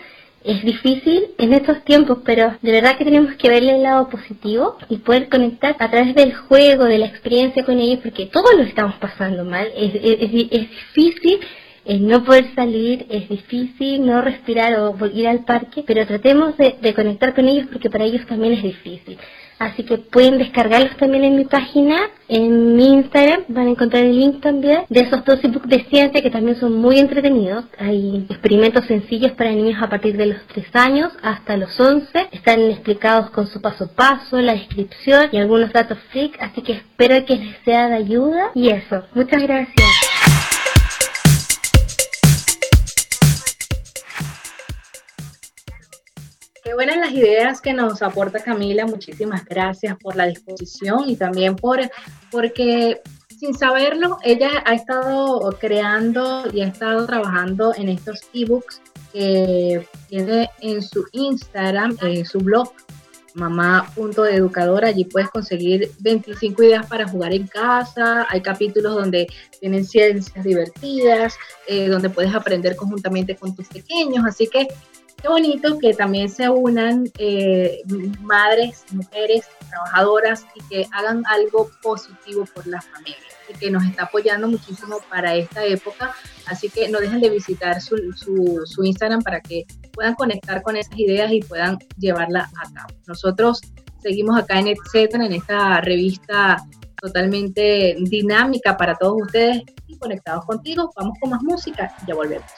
es 0.45 0.63
difícil 0.63 1.27
en 1.39 1.53
estos 1.53 1.83
tiempos, 1.83 2.19
pero 2.23 2.55
de 2.61 2.71
verdad 2.71 2.97
que 2.97 3.03
tenemos 3.03 3.35
que 3.35 3.49
verle 3.49 3.75
el 3.75 3.83
lado 3.83 4.09
positivo 4.09 4.77
y 4.89 4.97
poder 4.97 5.27
conectar 5.27 5.75
a 5.79 5.89
través 5.89 6.13
del 6.13 6.35
juego, 6.35 6.85
de 6.85 6.99
la 6.99 7.07
experiencia 7.07 7.65
con 7.65 7.79
ellos, 7.79 7.99
porque 8.03 8.27
todos 8.27 8.55
lo 8.55 8.63
estamos 8.63 8.95
pasando 8.95 9.43
mal. 9.43 9.67
Es, 9.75 9.93
difícil 10.31 11.39
no 11.99 12.23
poder 12.23 12.53
salir, 12.53 13.07
es 13.09 13.27
difícil 13.27 14.05
no 14.05 14.21
respirar 14.21 14.79
o 14.79 14.95
ir 15.07 15.27
al 15.27 15.45
parque, 15.45 15.83
pero 15.85 16.05
tratemos 16.05 16.55
de 16.57 16.93
conectar 16.93 17.33
con 17.33 17.47
ellos 17.47 17.67
porque 17.71 17.89
para 17.89 18.05
ellos 18.05 18.25
también 18.27 18.53
es 18.53 18.63
difícil. 18.63 19.17
Así 19.59 19.83
que 19.83 19.97
pueden 19.97 20.37
descargarlos 20.37 20.97
también 20.97 21.23
en 21.23 21.35
mi 21.37 21.45
página, 21.45 22.09
en 22.27 22.75
mi 22.75 22.93
Instagram, 22.93 23.43
van 23.47 23.67
a 23.67 23.69
encontrar 23.71 24.03
el 24.03 24.17
link 24.17 24.41
también 24.41 24.83
de 24.89 24.99
esos 25.01 25.23
dos 25.23 25.43
ebooks 25.43 25.69
de 25.69 25.85
ciencia 25.85 26.21
que 26.21 26.29
también 26.29 26.57
son 26.59 26.73
muy 26.73 26.99
entretenidos. 26.99 27.65
Hay 27.77 28.25
experimentos 28.29 28.85
sencillos 28.85 29.31
para 29.31 29.51
niños 29.51 29.81
a 29.81 29.89
partir 29.89 30.17
de 30.17 30.25
los 30.27 30.41
3 30.47 30.75
años 30.75 31.13
hasta 31.21 31.57
los 31.57 31.79
11. 31.79 32.27
Están 32.31 32.61
explicados 32.61 33.29
con 33.29 33.47
su 33.47 33.61
paso 33.61 33.85
a 33.85 33.87
paso, 33.87 34.41
la 34.41 34.53
descripción 34.53 35.29
y 35.31 35.37
algunos 35.37 35.71
datos 35.71 35.97
freak, 36.11 36.41
así 36.41 36.61
que 36.61 36.73
espero 36.73 37.25
que 37.25 37.37
les 37.37 37.57
sea 37.63 37.89
de 37.89 37.95
ayuda. 37.95 38.51
Y 38.55 38.69
eso, 38.69 39.03
muchas 39.13 39.41
gracias. 39.41 40.14
Qué 46.65 46.73
buenas 46.73 46.97
las 46.97 47.11
ideas 47.11 47.61
que 47.61 47.73
nos 47.73 48.01
aporta 48.01 48.39
Camila. 48.39 48.87
Muchísimas 48.87 49.45
gracias 49.45 49.95
por 49.97 50.15
la 50.15 50.25
disposición 50.25 51.07
y 51.07 51.15
también 51.15 51.55
por 51.55 51.79
porque 52.31 53.01
sin 53.39 53.53
saberlo, 53.53 54.17
ella 54.23 54.49
ha 54.65 54.73
estado 54.73 55.55
creando 55.59 56.45
y 56.51 56.61
ha 56.61 56.67
estado 56.67 57.05
trabajando 57.05 57.71
en 57.75 57.89
estos 57.89 58.21
ebooks 58.33 58.81
que 59.13 59.87
tiene 60.09 60.49
en 60.59 60.81
su 60.81 61.05
Instagram, 61.11 61.97
en 62.01 62.25
su 62.25 62.39
blog, 62.39 62.71
mamá.educadora. 63.35 64.87
Allí 64.87 65.05
puedes 65.05 65.29
conseguir 65.29 65.91
25 65.99 66.63
ideas 66.63 66.87
para 66.87 67.07
jugar 67.07 67.31
en 67.31 67.45
casa. 67.45 68.25
Hay 68.27 68.41
capítulos 68.41 68.95
donde 68.95 69.27
tienen 69.59 69.85
ciencias 69.85 70.43
divertidas, 70.43 71.35
eh, 71.67 71.89
donde 71.89 72.09
puedes 72.09 72.33
aprender 72.33 72.75
conjuntamente 72.75 73.35
con 73.35 73.55
tus 73.55 73.67
pequeños. 73.67 74.25
Así 74.25 74.47
que 74.47 74.67
qué 75.25 75.29
bonito 75.29 75.79
que 75.79 75.95
también 75.95 76.29
se 76.29 76.47
unan 76.47 77.05
eh, 77.17 77.81
madres, 78.21 78.85
mujeres, 78.91 79.45
trabajadoras 79.71 80.45
y 80.53 80.63
que 80.69 80.87
hagan 80.91 81.23
algo 81.25 81.71
positivo 81.81 82.45
por 82.53 82.67
la 82.67 82.79
familia 82.79 83.17
y 83.49 83.57
que 83.57 83.71
nos 83.71 83.83
está 83.85 84.03
apoyando 84.03 84.47
muchísimo 84.47 84.99
para 85.09 85.33
esta 85.33 85.65
época. 85.65 86.13
Así 86.45 86.69
que 86.69 86.89
no 86.89 86.99
dejen 86.99 87.21
de 87.21 87.31
visitar 87.31 87.81
su, 87.81 87.95
Instagram 88.83 89.23
para 89.23 89.41
que 89.41 89.65
puedan 89.93 90.13
conectar 90.13 90.61
con 90.61 90.77
esas 90.77 90.95
ideas 90.95 91.31
y 91.31 91.41
puedan 91.41 91.79
llevarla 91.97 92.47
a 92.63 92.71
cabo. 92.71 92.93
Nosotros 93.07 93.61
seguimos 94.03 94.37
acá 94.37 94.59
en 94.59 94.67
Etcétera, 94.67 95.25
en 95.25 95.33
esta 95.33 95.81
revista 95.81 96.57
totalmente 97.01 97.95
dinámica 97.99 98.77
para 98.77 98.93
todos 98.93 99.23
ustedes 99.23 99.63
y 99.87 99.97
conectados 99.97 100.45
contigo. 100.45 100.91
Vamos 100.95 101.17
con 101.19 101.31
más 101.31 101.41
música 101.41 101.91
y 102.03 102.09
ya 102.09 102.13
volvemos. 102.13 102.51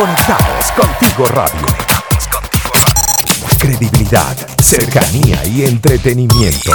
Conectados 0.00 0.72
contigo 0.72 1.26
radio. 1.26 1.66
Credibilidad, 3.58 4.34
cercanía 4.58 5.44
y 5.44 5.66
entretenimiento. 5.66 6.72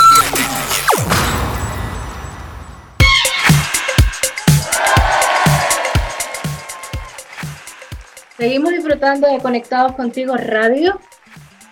Seguimos 8.38 8.74
disfrutando 8.74 9.28
de 9.28 9.40
Conectados 9.40 9.94
Contigo 9.94 10.38
Radio, 10.38 11.00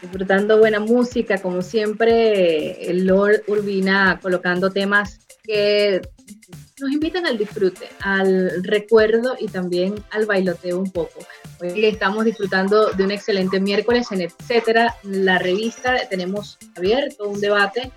disfrutando 0.02 0.58
buena 0.58 0.80
música, 0.80 1.39
como 1.39 1.62
siempre, 1.62 2.89
el 2.89 3.06
Lord 3.06 3.44
Urbina 3.46 4.20
colocando 4.20 4.72
temas 4.72 5.20
que 5.44 6.02
nos 6.80 6.92
invitan 6.92 7.28
al 7.28 7.38
disfrute, 7.38 7.89
al 8.00 8.63
recuerdo 8.63 9.36
y 9.39 9.48
también 9.48 9.94
al 10.10 10.26
bailoteo 10.26 10.80
un 10.80 10.92
poco. 10.92 11.20
Hoy 11.63 11.86
estamos 11.86 12.26
disfrutando 12.26 12.91
de 12.91 13.06
un 13.06 13.12
excelente 13.12 13.58
miércoles 13.58 14.12
en 14.12 14.19
Etcétera, 14.19 14.97
la 15.04 15.39
revista. 15.39 15.95
Tenemos 16.10 16.58
abierto 16.76 17.30
un 17.30 17.39
debate 17.39 17.89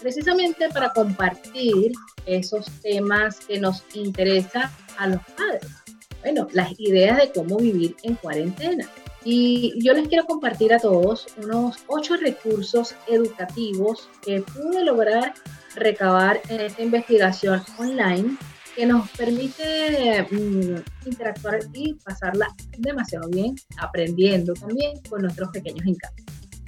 precisamente 0.00 0.68
para 0.68 0.92
compartir 0.92 1.90
esos 2.26 2.70
temas 2.80 3.40
que 3.40 3.58
nos 3.58 3.82
interesan 3.94 4.70
a 4.98 5.08
los 5.08 5.20
padres. 5.36 5.68
Bueno, 6.20 6.46
las 6.52 6.78
ideas 6.78 7.16
de 7.16 7.32
cómo 7.32 7.56
vivir 7.56 7.96
en 8.04 8.14
cuarentena. 8.14 8.88
Y 9.24 9.74
yo 9.84 9.94
les 9.94 10.06
quiero 10.06 10.24
compartir 10.24 10.72
a 10.72 10.78
todos 10.78 11.26
unos 11.42 11.78
ocho 11.88 12.16
recursos 12.16 12.94
educativos 13.08 14.08
que 14.24 14.42
pude 14.42 14.84
lograr 14.84 15.34
recabar 15.74 16.40
en 16.48 16.60
esta 16.60 16.82
investigación 16.82 17.64
online 17.78 18.36
que 18.74 18.86
nos 18.86 19.08
permite 19.10 20.26
mm, 20.30 21.06
interactuar 21.06 21.60
y 21.74 21.94
pasarla 21.94 22.48
demasiado 22.78 23.28
bien, 23.28 23.54
aprendiendo 23.78 24.54
también 24.54 25.00
con 25.08 25.22
nuestros 25.22 25.50
pequeños 25.50 25.86
en 25.86 25.96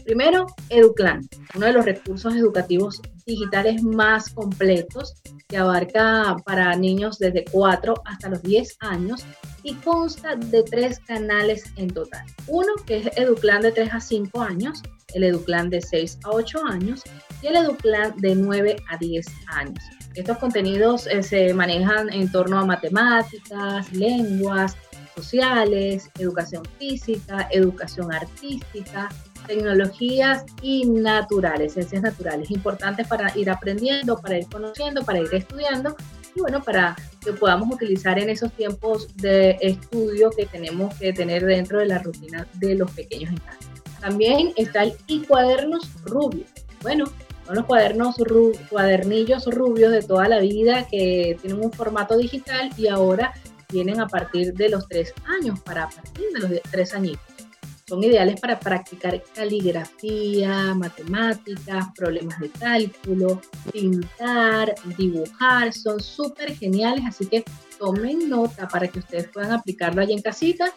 Primero, 0.05 0.47
EduClan, 0.69 1.27
uno 1.55 1.67
de 1.67 1.73
los 1.73 1.85
recursos 1.87 2.35
educativos 2.35 3.01
digitales 3.25 3.83
más 3.83 4.29
completos 4.35 5.15
que 5.49 5.57
abarca 5.57 6.37
para 6.45 6.77
niños 6.77 7.19
desde 7.19 7.45
4 7.51 7.95
hasta 8.05 8.29
los 8.29 8.43
10 8.43 8.77
años 8.81 9.25
y 9.63 9.73
consta 9.77 10.37
de 10.37 10.63
tres 10.63 10.99
canales 11.01 11.65
en 11.77 11.89
total. 11.89 12.27
Uno 12.49 12.75
que 12.87 12.99
es 12.99 13.17
EduClan 13.17 13.63
de 13.63 13.73
3 13.73 13.95
a 13.95 14.01
5 14.01 14.43
años, 14.43 14.83
el 15.15 15.25
Educlan 15.25 15.71
de 15.71 15.81
6 15.81 16.19
a 16.25 16.31
8 16.31 16.59
años 16.67 17.03
y 17.43 17.47
el 17.47 17.57
Educlan 17.57 18.15
de 18.19 18.35
9 18.35 18.77
a 18.89 18.97
10 18.97 19.27
años. 19.47 19.83
Estos 20.15 20.39
contenidos 20.39 21.07
eh, 21.07 21.23
se 21.23 21.53
manejan 21.55 22.13
en 22.13 22.31
torno 22.31 22.59
a 22.59 22.65
matemáticas, 22.65 23.93
lenguas, 23.93 24.77
sociales, 25.15 26.11
educación 26.19 26.63
física, 26.79 27.49
educación 27.51 28.13
artística, 28.13 29.09
tecnologías 29.47 30.45
y 30.63 30.87
naturales, 30.87 31.75
ciencias 31.75 32.03
naturales, 32.03 32.51
importantes 32.51 33.07
para 33.07 33.37
ir 33.37 33.51
aprendiendo, 33.51 34.17
para 34.17 34.39
ir 34.39 34.47
conociendo, 34.49 35.05
para 35.05 35.21
ir 35.21 35.29
estudiando 35.33 35.97
y 36.35 36.41
bueno, 36.41 36.63
para 36.63 36.97
que 37.25 37.33
podamos 37.33 37.73
utilizar 37.73 38.19
en 38.19 38.29
esos 38.29 38.53
tiempos 38.53 39.15
de 39.17 39.57
estudio 39.61 40.31
que 40.31 40.47
tenemos 40.47 40.95
que 40.97 41.13
tener 41.13 41.45
dentro 41.45 41.79
de 41.79 41.87
la 41.87 41.99
rutina 41.99 42.47
de 42.55 42.75
los 42.75 42.91
pequeños 42.91 43.31
en 43.31 43.39
casa. 43.39 43.74
También 44.05 44.53
está 44.57 44.83
el 44.83 44.93
y 45.07 45.21
cuadernos 45.21 45.89
rubios. 46.05 46.51
Bueno, 46.83 47.07
son 47.47 47.57
los 47.57 47.65
cuadernos 47.65 48.17
cuadernillos 48.69 49.47
rubios 49.47 49.93
de 49.93 50.03
toda 50.03 50.29
la 50.29 50.41
vida 50.41 50.87
que 50.91 51.39
tienen 51.41 51.65
un 51.65 51.73
formato 51.73 52.19
digital 52.19 52.71
y 52.77 52.89
ahora 52.89 53.33
vienen 53.73 54.03
a 54.03 54.07
partir 54.07 54.53
de 54.53 54.69
los 54.69 54.87
tres 54.89 55.15
años, 55.25 55.59
para 55.61 55.89
partir 55.89 56.27
de 56.35 56.39
los 56.39 56.63
tres 56.71 56.93
añitos. 56.93 57.25
Son 57.89 58.05
ideales 58.05 58.39
para 58.39 58.61
practicar 58.61 59.23
caligrafía, 59.35 60.75
matemáticas, 60.75 61.87
problemas 61.97 62.39
de 62.41 62.51
cálculo, 62.51 63.41
pintar, 63.73 64.75
dibujar. 64.99 65.73
Son 65.73 65.99
súper 65.99 66.55
geniales, 66.55 67.05
así 67.09 67.25
que 67.25 67.43
tomen 67.79 68.29
nota 68.29 68.69
para 68.69 68.87
que 68.87 68.99
ustedes 68.99 69.29
puedan 69.29 69.53
aplicarlo 69.53 70.03
allí 70.03 70.13
en 70.13 70.21
casita. 70.21 70.75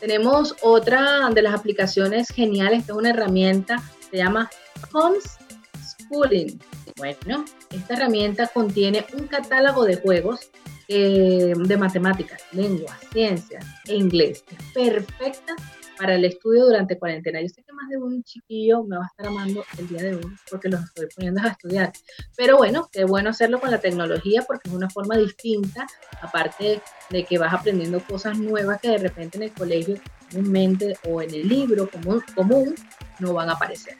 Tenemos 0.00 0.54
otra 0.62 1.28
de 1.30 1.42
las 1.42 1.54
aplicaciones 1.54 2.28
geniales, 2.28 2.84
que 2.84 2.92
es 2.92 2.98
una 2.98 3.10
herramienta, 3.10 3.82
se 4.10 4.16
llama 4.16 4.48
Homeschooling. 4.92 6.60
Bueno, 6.96 7.44
esta 7.70 7.94
herramienta 7.94 8.48
contiene 8.48 9.04
un 9.12 9.26
catálogo 9.26 9.84
de 9.84 9.96
juegos 9.96 10.50
eh, 10.88 11.52
de 11.54 11.76
matemáticas, 11.76 12.42
lengua, 12.52 12.98
ciencias 13.12 13.64
e 13.86 13.94
inglés. 13.94 14.44
Es 14.50 14.72
perfecta 14.72 15.54
para 15.98 16.14
el 16.14 16.24
estudio 16.24 16.64
durante 16.64 16.98
cuarentena. 16.98 17.40
Yo 17.40 17.48
sé 17.48 17.62
que 17.62 17.72
más 17.72 17.88
de 17.88 17.96
un 17.96 18.22
chiquillo 18.22 18.84
me 18.84 18.96
va 18.96 19.04
a 19.04 19.08
estar 19.08 19.26
amando 19.26 19.64
el 19.76 19.88
día 19.88 20.02
de 20.02 20.14
hoy 20.14 20.36
porque 20.50 20.68
los 20.68 20.82
estoy 20.84 21.08
poniendo 21.14 21.42
a 21.42 21.48
estudiar. 21.48 21.92
Pero 22.36 22.56
bueno, 22.56 22.88
qué 22.92 23.04
bueno 23.04 23.30
hacerlo 23.30 23.60
con 23.60 23.70
la 23.70 23.80
tecnología 23.80 24.42
porque 24.46 24.68
es 24.68 24.74
una 24.74 24.88
forma 24.88 25.16
distinta, 25.16 25.86
aparte 26.22 26.80
de 27.10 27.24
que 27.24 27.38
vas 27.38 27.52
aprendiendo 27.52 28.00
cosas 28.00 28.38
nuevas 28.38 28.80
que 28.80 28.90
de 28.90 28.98
repente 28.98 29.38
en 29.38 29.44
el 29.44 29.52
colegio 29.52 29.96
comúnmente 30.30 30.96
o 31.08 31.20
en 31.20 31.34
el 31.34 31.48
libro 31.48 31.90
común, 31.90 32.22
común 32.34 32.74
no 33.18 33.34
van 33.34 33.50
a 33.50 33.54
aparecer. 33.54 33.96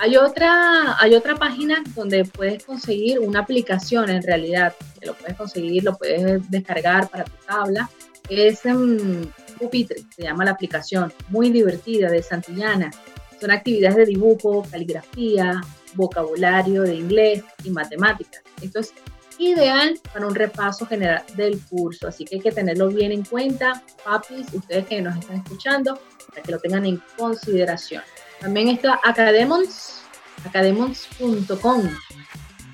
Hay 0.00 0.16
otra, 0.16 0.96
hay 1.00 1.14
otra 1.14 1.34
página 1.34 1.82
donde 1.94 2.24
puedes 2.24 2.64
conseguir 2.64 3.18
una 3.18 3.40
aplicación 3.40 4.08
en 4.10 4.22
realidad, 4.22 4.74
que 5.00 5.06
lo 5.06 5.14
puedes 5.14 5.36
conseguir, 5.36 5.82
lo 5.82 5.96
puedes 5.96 6.48
descargar 6.50 7.08
para 7.08 7.24
tu 7.24 7.32
tabla. 7.44 7.90
Es 8.28 8.64
en 8.64 9.32
Pupitre, 9.58 10.04
se 10.14 10.22
llama 10.22 10.44
la 10.44 10.52
aplicación, 10.52 11.12
muy 11.28 11.50
divertida, 11.50 12.10
de 12.10 12.22
Santillana. 12.22 12.90
Son 13.40 13.50
actividades 13.50 13.96
de 13.96 14.06
dibujo, 14.06 14.66
caligrafía, 14.70 15.60
vocabulario 15.94 16.82
de 16.82 16.94
inglés 16.94 17.44
y 17.64 17.70
matemáticas. 17.70 18.42
Esto 18.60 18.80
es 18.80 18.92
ideal 19.38 19.98
para 20.12 20.26
un 20.26 20.34
repaso 20.34 20.86
general 20.86 21.22
del 21.36 21.60
curso, 21.60 22.08
así 22.08 22.24
que 22.24 22.36
hay 22.36 22.40
que 22.40 22.52
tenerlo 22.52 22.88
bien 22.88 23.12
en 23.12 23.24
cuenta, 23.24 23.82
papis, 24.04 24.46
ustedes 24.52 24.86
que 24.86 25.00
nos 25.00 25.16
están 25.16 25.36
escuchando, 25.36 26.00
para 26.30 26.42
que 26.42 26.52
lo 26.52 26.58
tengan 26.58 26.86
en 26.86 27.02
consideración. 27.16 28.02
También 28.40 28.68
está 28.68 29.00
Academons, 29.04 30.02
academons.com, 30.44 31.88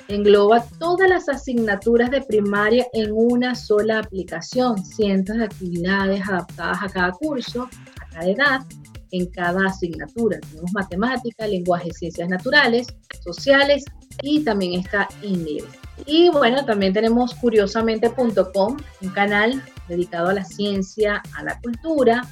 Engloba 0.09 0.65
todas 0.79 1.09
las 1.09 1.29
asignaturas 1.29 2.11
de 2.11 2.21
primaria 2.23 2.87
en 2.93 3.11
una 3.13 3.55
sola 3.55 4.01
aplicación, 4.01 4.85
cientos 4.85 5.37
de 5.37 5.45
actividades 5.45 6.29
adaptadas 6.29 6.79
a 6.83 6.89
cada 6.89 7.13
curso, 7.13 7.69
a 8.01 8.09
cada 8.11 8.29
edad, 8.29 8.61
en 9.13 9.27
cada 9.27 9.67
asignatura. 9.67 10.39
Tenemos 10.41 10.73
matemática, 10.73 11.47
lenguaje, 11.47 11.91
ciencias 11.93 12.29
naturales, 12.29 12.87
sociales 13.23 13.85
y 14.23 14.45
también 14.45 14.81
está 14.81 15.09
inglés. 15.23 15.65
Y 16.07 16.29
bueno, 16.31 16.65
también 16.65 16.93
tenemos 16.93 17.35
curiosamente.com, 17.37 18.77
un 19.01 19.09
canal 19.11 19.63
dedicado 19.89 20.29
a 20.29 20.35
la 20.35 20.45
ciencia, 20.45 21.23
a 21.37 21.45
la 21.45 21.59
cultura. 21.61 22.23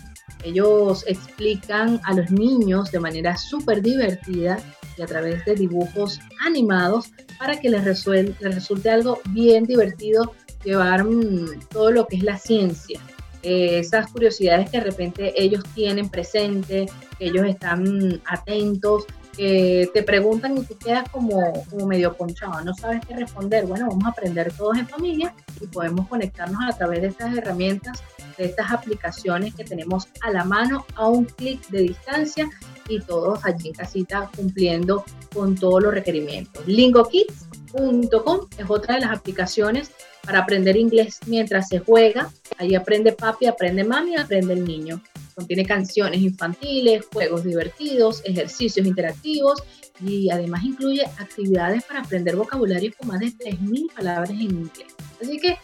Ellos 0.44 1.04
explican 1.06 2.00
a 2.04 2.14
los 2.14 2.30
niños 2.30 2.90
de 2.90 3.00
manera 3.00 3.36
súper 3.36 3.82
divertida 3.82 4.58
y 4.96 5.02
a 5.02 5.06
través 5.06 5.44
de 5.44 5.54
dibujos 5.54 6.20
animados 6.44 7.10
para 7.38 7.58
que 7.58 7.70
les, 7.70 7.84
resulte 7.84 8.90
algo 8.90 9.20
bien 9.30 9.64
divertido 9.64 10.34
llevar 10.64 11.04
mm, 11.04 11.60
todo 11.70 11.90
lo 11.90 12.06
que 12.06 12.16
es 12.16 12.22
la 12.22 12.38
ciencia. 12.38 13.00
Eh, 13.42 13.80
esas 13.80 14.10
curiosidades 14.10 14.70
que 14.70 14.78
de 14.78 14.84
repente 14.84 15.32
ellos 15.36 15.64
tienen 15.74 16.08
presente, 16.08 16.86
que 17.18 17.26
ellos 17.26 17.46
están 17.46 18.20
atentos, 18.26 19.04
que 19.36 19.90
te 19.92 20.02
preguntan 20.02 20.58
y 20.58 20.62
tú 20.62 20.76
quedas 20.78 21.08
como, 21.08 21.64
como 21.70 21.86
medio 21.86 22.14
ponchado, 22.14 22.62
no 22.62 22.74
sabes 22.74 23.00
qué 23.06 23.16
responder. 23.16 23.66
Bueno, 23.66 23.88
vamos 23.88 24.04
a 24.04 24.10
aprender 24.10 24.52
todos 24.52 24.78
en 24.78 24.86
familia 24.86 25.34
y 25.60 25.66
podemos 25.66 26.06
conectarnos 26.08 26.62
a 26.68 26.76
través 26.76 27.02
de 27.02 27.08
estas 27.08 27.36
herramientas, 27.36 28.02
de 28.36 28.46
estas 28.46 28.70
aplicaciones 28.72 29.54
que 29.54 29.64
tenemos 29.64 30.08
a 30.20 30.30
la 30.30 30.44
mano 30.44 30.86
a 30.94 31.08
un 31.08 31.24
clic 31.24 31.66
de 31.68 31.82
distancia 31.82 32.50
y 32.88 33.00
todos 33.00 33.44
allí 33.44 33.68
en 33.68 33.74
casita 33.74 34.30
cumpliendo 34.36 35.04
con 35.32 35.54
todos 35.54 35.82
los 35.82 35.94
requerimientos. 35.94 36.66
LingoKids.com 36.66 38.48
es 38.58 38.64
otra 38.68 38.96
de 38.96 39.00
las 39.00 39.16
aplicaciones 39.16 39.90
para 40.24 40.40
aprender 40.40 40.76
inglés 40.76 41.18
mientras 41.26 41.68
se 41.68 41.80
juega. 41.80 42.30
Ahí 42.58 42.74
aprende 42.74 43.12
papi, 43.12 43.46
aprende 43.46 43.84
mami, 43.84 44.16
aprende 44.16 44.54
el 44.54 44.64
niño. 44.64 45.02
Contiene 45.34 45.64
canciones 45.64 46.20
infantiles, 46.20 47.06
juegos 47.10 47.42
divertidos, 47.42 48.22
ejercicios 48.24 48.86
interactivos 48.86 49.62
y 50.04 50.30
además 50.30 50.62
incluye 50.64 51.04
actividades 51.18 51.84
para 51.84 52.00
aprender 52.00 52.36
vocabulario 52.36 52.92
con 52.98 53.08
más 53.08 53.20
de 53.20 53.26
3.000 53.26 53.92
palabras 53.94 54.30
en 54.30 54.42
inglés. 54.42 54.94
Así 55.20 55.38
que 55.38 55.56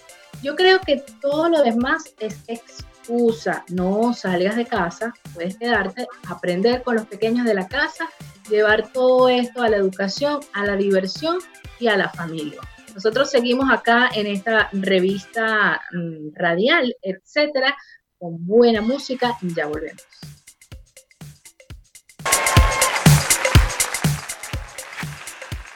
yo 0.42 0.54
creo 0.56 0.80
que 0.80 1.02
todo 1.20 1.48
lo 1.48 1.62
demás 1.62 2.14
es 2.20 2.38
excusa. 2.46 3.64
No 3.68 4.12
salgas 4.12 4.56
de 4.56 4.66
casa, 4.66 5.12
puedes 5.34 5.56
quedarte, 5.56 6.06
aprender 6.28 6.82
con 6.82 6.96
los 6.96 7.06
pequeños 7.06 7.46
de 7.46 7.54
la 7.54 7.66
casa, 7.66 8.08
llevar 8.50 8.92
todo 8.92 9.28
esto 9.28 9.62
a 9.62 9.68
la 9.68 9.76
educación, 9.76 10.40
a 10.52 10.64
la 10.64 10.76
diversión 10.76 11.38
y 11.80 11.88
a 11.88 11.96
la 11.96 12.08
familia. 12.08 12.60
Nosotros 12.94 13.30
seguimos 13.30 13.70
acá 13.70 14.10
en 14.14 14.26
esta 14.26 14.68
revista 14.72 15.80
mm, 15.92 16.34
radial, 16.34 16.94
etcétera, 17.02 17.76
con 18.18 18.44
buena 18.46 18.80
música 18.80 19.36
y 19.40 19.54
ya 19.54 19.66
volvemos. 19.66 20.02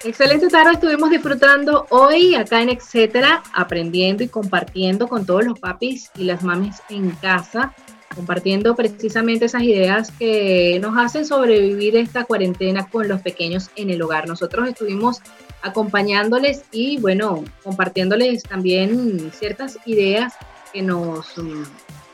Excelente 0.05 0.49
tarde, 0.49 0.73
estuvimos 0.73 1.11
disfrutando 1.11 1.87
hoy 1.91 2.35
acá 2.35 2.61
en 2.61 2.71
Etcétera, 2.71 3.41
aprendiendo 3.55 4.25
y 4.25 4.29
compartiendo 4.29 5.07
con 5.07 5.25
todos 5.25 5.45
los 5.45 5.61
papis 5.61 6.11
y 6.17 6.25
las 6.25 6.43
mamis 6.43 6.83
en 6.89 7.11
casa, 7.13 7.73
compartiendo 8.13 8.75
precisamente 8.75 9.45
esas 9.45 9.63
ideas 9.63 10.11
que 10.11 10.81
nos 10.83 10.99
hacen 10.99 11.25
sobrevivir 11.25 11.95
esta 11.97 12.25
cuarentena 12.25 12.89
con 12.89 13.07
los 13.07 13.21
pequeños 13.21 13.71
en 13.77 13.91
el 13.91 14.03
hogar. 14.03 14.27
Nosotros 14.27 14.69
estuvimos 14.69 15.21
acompañándoles 15.63 16.65
y 16.73 16.99
bueno, 16.99 17.45
compartiéndoles 17.63 18.43
también 18.43 19.31
ciertas 19.33 19.79
ideas 19.87 20.35
que 20.73 20.83
nos, 20.83 21.33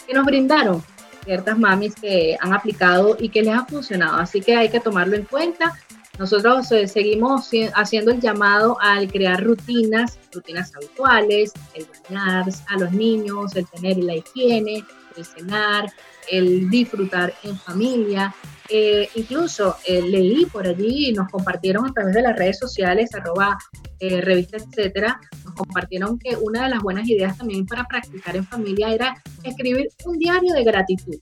que 0.06 0.12
nos 0.12 0.26
brindaron 0.26 0.82
ciertas 1.24 1.58
mamis 1.58 1.94
que 1.94 2.36
han 2.38 2.52
aplicado 2.52 3.16
y 3.18 3.30
que 3.30 3.42
les 3.42 3.54
ha 3.54 3.64
funcionado. 3.64 4.18
Así 4.18 4.42
que 4.42 4.56
hay 4.56 4.68
que 4.68 4.80
tomarlo 4.80 5.16
en 5.16 5.24
cuenta 5.24 5.74
nosotros 6.18 6.70
eh, 6.72 6.88
seguimos 6.88 7.48
haciendo 7.74 8.10
el 8.10 8.20
llamado 8.20 8.76
al 8.80 9.10
crear 9.10 9.42
rutinas, 9.42 10.18
rutinas 10.32 10.74
habituales, 10.74 11.52
el 11.74 11.86
bañar 12.08 12.44
a 12.66 12.76
los 12.76 12.92
niños, 12.92 13.54
el 13.54 13.66
tener 13.66 13.98
la 13.98 14.16
higiene, 14.16 14.84
el 15.16 15.24
cenar, 15.24 15.92
el 16.28 16.68
disfrutar 16.68 17.32
en 17.44 17.56
familia. 17.56 18.34
Eh, 18.68 19.08
incluso 19.14 19.76
eh, 19.86 20.02
leí 20.02 20.44
por 20.46 20.66
allí 20.66 21.12
nos 21.12 21.30
compartieron 21.30 21.86
a 21.86 21.92
través 21.92 22.14
de 22.14 22.22
las 22.22 22.36
redes 22.36 22.58
sociales, 22.58 23.14
arroba 23.14 23.56
revista, 24.00 24.58
etcétera, 24.58 25.20
nos 25.44 25.54
compartieron 25.54 26.18
que 26.18 26.36
una 26.36 26.64
de 26.64 26.70
las 26.70 26.82
buenas 26.82 27.08
ideas 27.08 27.36
también 27.36 27.66
para 27.66 27.84
practicar 27.84 28.36
en 28.36 28.44
familia 28.44 28.92
era 28.92 29.22
escribir 29.42 29.88
un 30.04 30.18
diario 30.18 30.52
de 30.52 30.64
gratitud. 30.64 31.16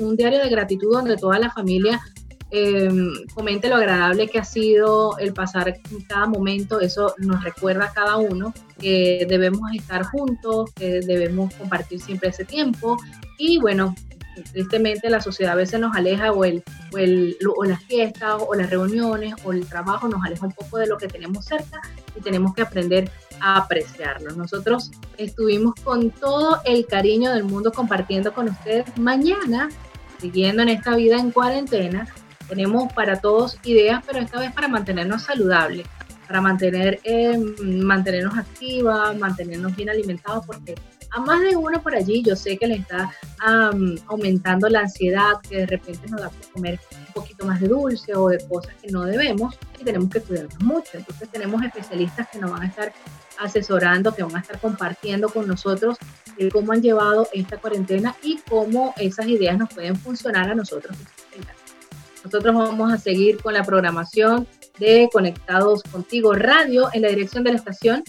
un 0.00 0.16
diario 0.16 0.38
de 0.38 0.48
gratitud 0.50 0.92
donde 0.92 1.16
toda 1.16 1.38
la 1.38 1.50
familia 1.50 1.98
Em, 2.54 3.14
comente 3.34 3.70
lo 3.70 3.76
agradable 3.76 4.28
que 4.28 4.38
ha 4.38 4.44
sido 4.44 5.16
el 5.16 5.32
pasar 5.32 5.74
cada 6.06 6.26
momento, 6.26 6.80
eso 6.80 7.14
nos 7.16 7.42
recuerda 7.42 7.86
a 7.86 7.92
cada 7.94 8.18
uno 8.18 8.52
que 8.78 9.24
debemos 9.26 9.72
estar 9.72 10.02
juntos, 10.02 10.70
que 10.74 11.00
debemos 11.00 11.54
compartir 11.54 11.98
siempre 11.98 12.28
ese 12.28 12.44
tiempo 12.44 12.98
y 13.38 13.58
bueno, 13.58 13.94
tristemente 14.52 15.08
la 15.08 15.22
sociedad 15.22 15.54
a 15.54 15.56
veces 15.56 15.80
nos 15.80 15.96
aleja 15.96 16.30
o, 16.30 16.44
el, 16.44 16.62
o, 16.92 16.98
el, 16.98 17.38
o 17.56 17.64
las 17.64 17.82
fiestas 17.84 18.34
o 18.46 18.54
las 18.54 18.68
reuniones 18.68 19.34
o 19.44 19.52
el 19.52 19.66
trabajo 19.66 20.06
nos 20.06 20.22
aleja 20.22 20.44
un 20.44 20.52
poco 20.52 20.76
de 20.76 20.88
lo 20.88 20.98
que 20.98 21.08
tenemos 21.08 21.46
cerca 21.46 21.80
y 22.14 22.20
tenemos 22.20 22.52
que 22.54 22.60
aprender 22.60 23.10
a 23.40 23.56
apreciarlo. 23.56 24.30
Nosotros 24.32 24.90
estuvimos 25.16 25.74
con 25.82 26.10
todo 26.10 26.60
el 26.66 26.84
cariño 26.84 27.32
del 27.32 27.44
mundo 27.44 27.72
compartiendo 27.72 28.34
con 28.34 28.50
ustedes. 28.50 28.84
Mañana, 28.98 29.70
siguiendo 30.20 30.62
en 30.62 30.68
esta 30.68 30.94
vida 30.96 31.18
en 31.18 31.30
cuarentena, 31.30 32.06
tenemos 32.52 32.92
para 32.92 33.18
todos 33.18 33.56
ideas, 33.64 34.04
pero 34.06 34.18
esta 34.18 34.38
vez 34.38 34.52
para 34.52 34.68
mantenernos 34.68 35.22
saludables, 35.22 35.86
para 36.26 36.42
mantener, 36.42 37.00
eh, 37.02 37.38
mantenernos 37.62 38.36
activas, 38.36 39.16
mantenernos 39.16 39.74
bien 39.74 39.88
alimentados, 39.88 40.44
porque 40.44 40.74
a 41.12 41.20
más 41.20 41.40
de 41.40 41.56
uno 41.56 41.82
por 41.82 41.94
allí 41.94 42.22
yo 42.22 42.36
sé 42.36 42.58
que 42.58 42.66
le 42.66 42.74
está 42.74 43.10
aumentando 44.06 44.68
la 44.68 44.80
ansiedad, 44.80 45.40
que 45.48 45.60
de 45.60 45.66
repente 45.66 46.06
nos 46.10 46.20
da 46.20 46.28
por 46.28 46.50
comer 46.50 46.78
un 47.06 47.12
poquito 47.14 47.46
más 47.46 47.58
de 47.58 47.68
dulce 47.68 48.14
o 48.14 48.28
de 48.28 48.46
cosas 48.46 48.74
que 48.82 48.90
no 48.90 49.04
debemos 49.04 49.58
y 49.80 49.84
tenemos 49.84 50.10
que 50.10 50.20
cuidarnos 50.20 50.60
mucho. 50.60 50.98
Entonces 50.98 51.30
tenemos 51.30 51.62
especialistas 51.62 52.28
que 52.28 52.38
nos 52.38 52.50
van 52.50 52.64
a 52.64 52.66
estar 52.66 52.92
asesorando, 53.38 54.14
que 54.14 54.22
van 54.24 54.36
a 54.36 54.40
estar 54.40 54.60
compartiendo 54.60 55.30
con 55.30 55.48
nosotros 55.48 55.96
cómo 56.52 56.72
han 56.72 56.82
llevado 56.82 57.28
esta 57.32 57.56
cuarentena 57.56 58.14
y 58.22 58.40
cómo 58.48 58.94
esas 58.98 59.26
ideas 59.26 59.56
nos 59.56 59.72
pueden 59.72 59.96
funcionar 59.96 60.50
a 60.50 60.54
nosotros. 60.54 60.96
Nosotros 62.32 62.54
vamos 62.54 62.90
a 62.90 62.96
seguir 62.96 63.42
con 63.42 63.52
la 63.52 63.62
programación 63.62 64.46
de 64.78 65.10
Conectados 65.12 65.82
Contigo 65.82 66.32
Radio 66.32 66.88
en 66.94 67.02
la 67.02 67.08
dirección 67.08 67.44
de 67.44 67.50
la 67.50 67.58
estación 67.58 68.02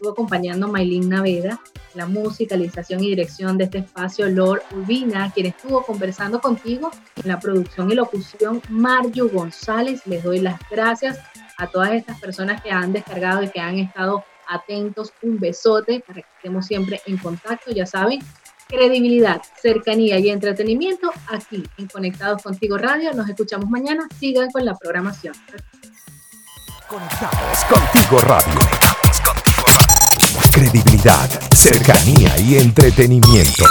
estuvo 0.00 0.12
acompañando 0.12 0.68
Maylin 0.68 1.08
Naveda, 1.08 1.60
la 1.94 2.04
musicalización 2.06 3.02
y 3.02 3.08
dirección 3.08 3.56
de 3.56 3.64
este 3.64 3.78
espacio, 3.78 4.28
Lord 4.28 4.62
Urbina, 4.74 5.30
quien 5.32 5.46
estuvo 5.46 5.82
conversando 5.82 6.40
contigo 6.40 6.90
en 7.16 7.28
la 7.28 7.40
producción 7.40 7.90
y 7.90 7.94
locución, 7.94 8.60
Mario 8.68 9.30
González. 9.30 10.06
Les 10.06 10.22
doy 10.22 10.40
las 10.40 10.60
gracias 10.70 11.18
a 11.56 11.66
todas 11.66 11.92
estas 11.92 12.20
personas 12.20 12.62
que 12.62 12.70
han 12.70 12.92
descargado 12.92 13.42
y 13.42 13.48
que 13.48 13.60
han 13.60 13.78
estado 13.78 14.24
atentos. 14.48 15.12
Un 15.22 15.38
besote 15.38 16.02
para 16.06 16.20
que 16.20 16.28
estemos 16.36 16.66
siempre 16.66 17.00
en 17.06 17.18
contacto. 17.18 17.70
Ya 17.70 17.84
saben, 17.84 18.20
credibilidad, 18.70 19.42
cercanía 19.60 20.18
y 20.18 20.30
entretenimiento 20.30 21.12
aquí 21.28 21.62
en 21.76 21.88
Conectados 21.88 22.42
Contigo 22.42 22.78
Radio. 22.78 23.12
Nos 23.12 23.28
escuchamos 23.28 23.68
mañana. 23.68 24.08
Sigan 24.18 24.50
con 24.50 24.64
la 24.64 24.74
programación. 24.74 25.34
Conectados 26.88 27.64
Contigo 27.64 28.20
Radio 28.20 28.90
credibilidad, 30.50 31.30
cercanía 31.54 32.36
y 32.38 32.58
entretenimiento. 32.58 33.64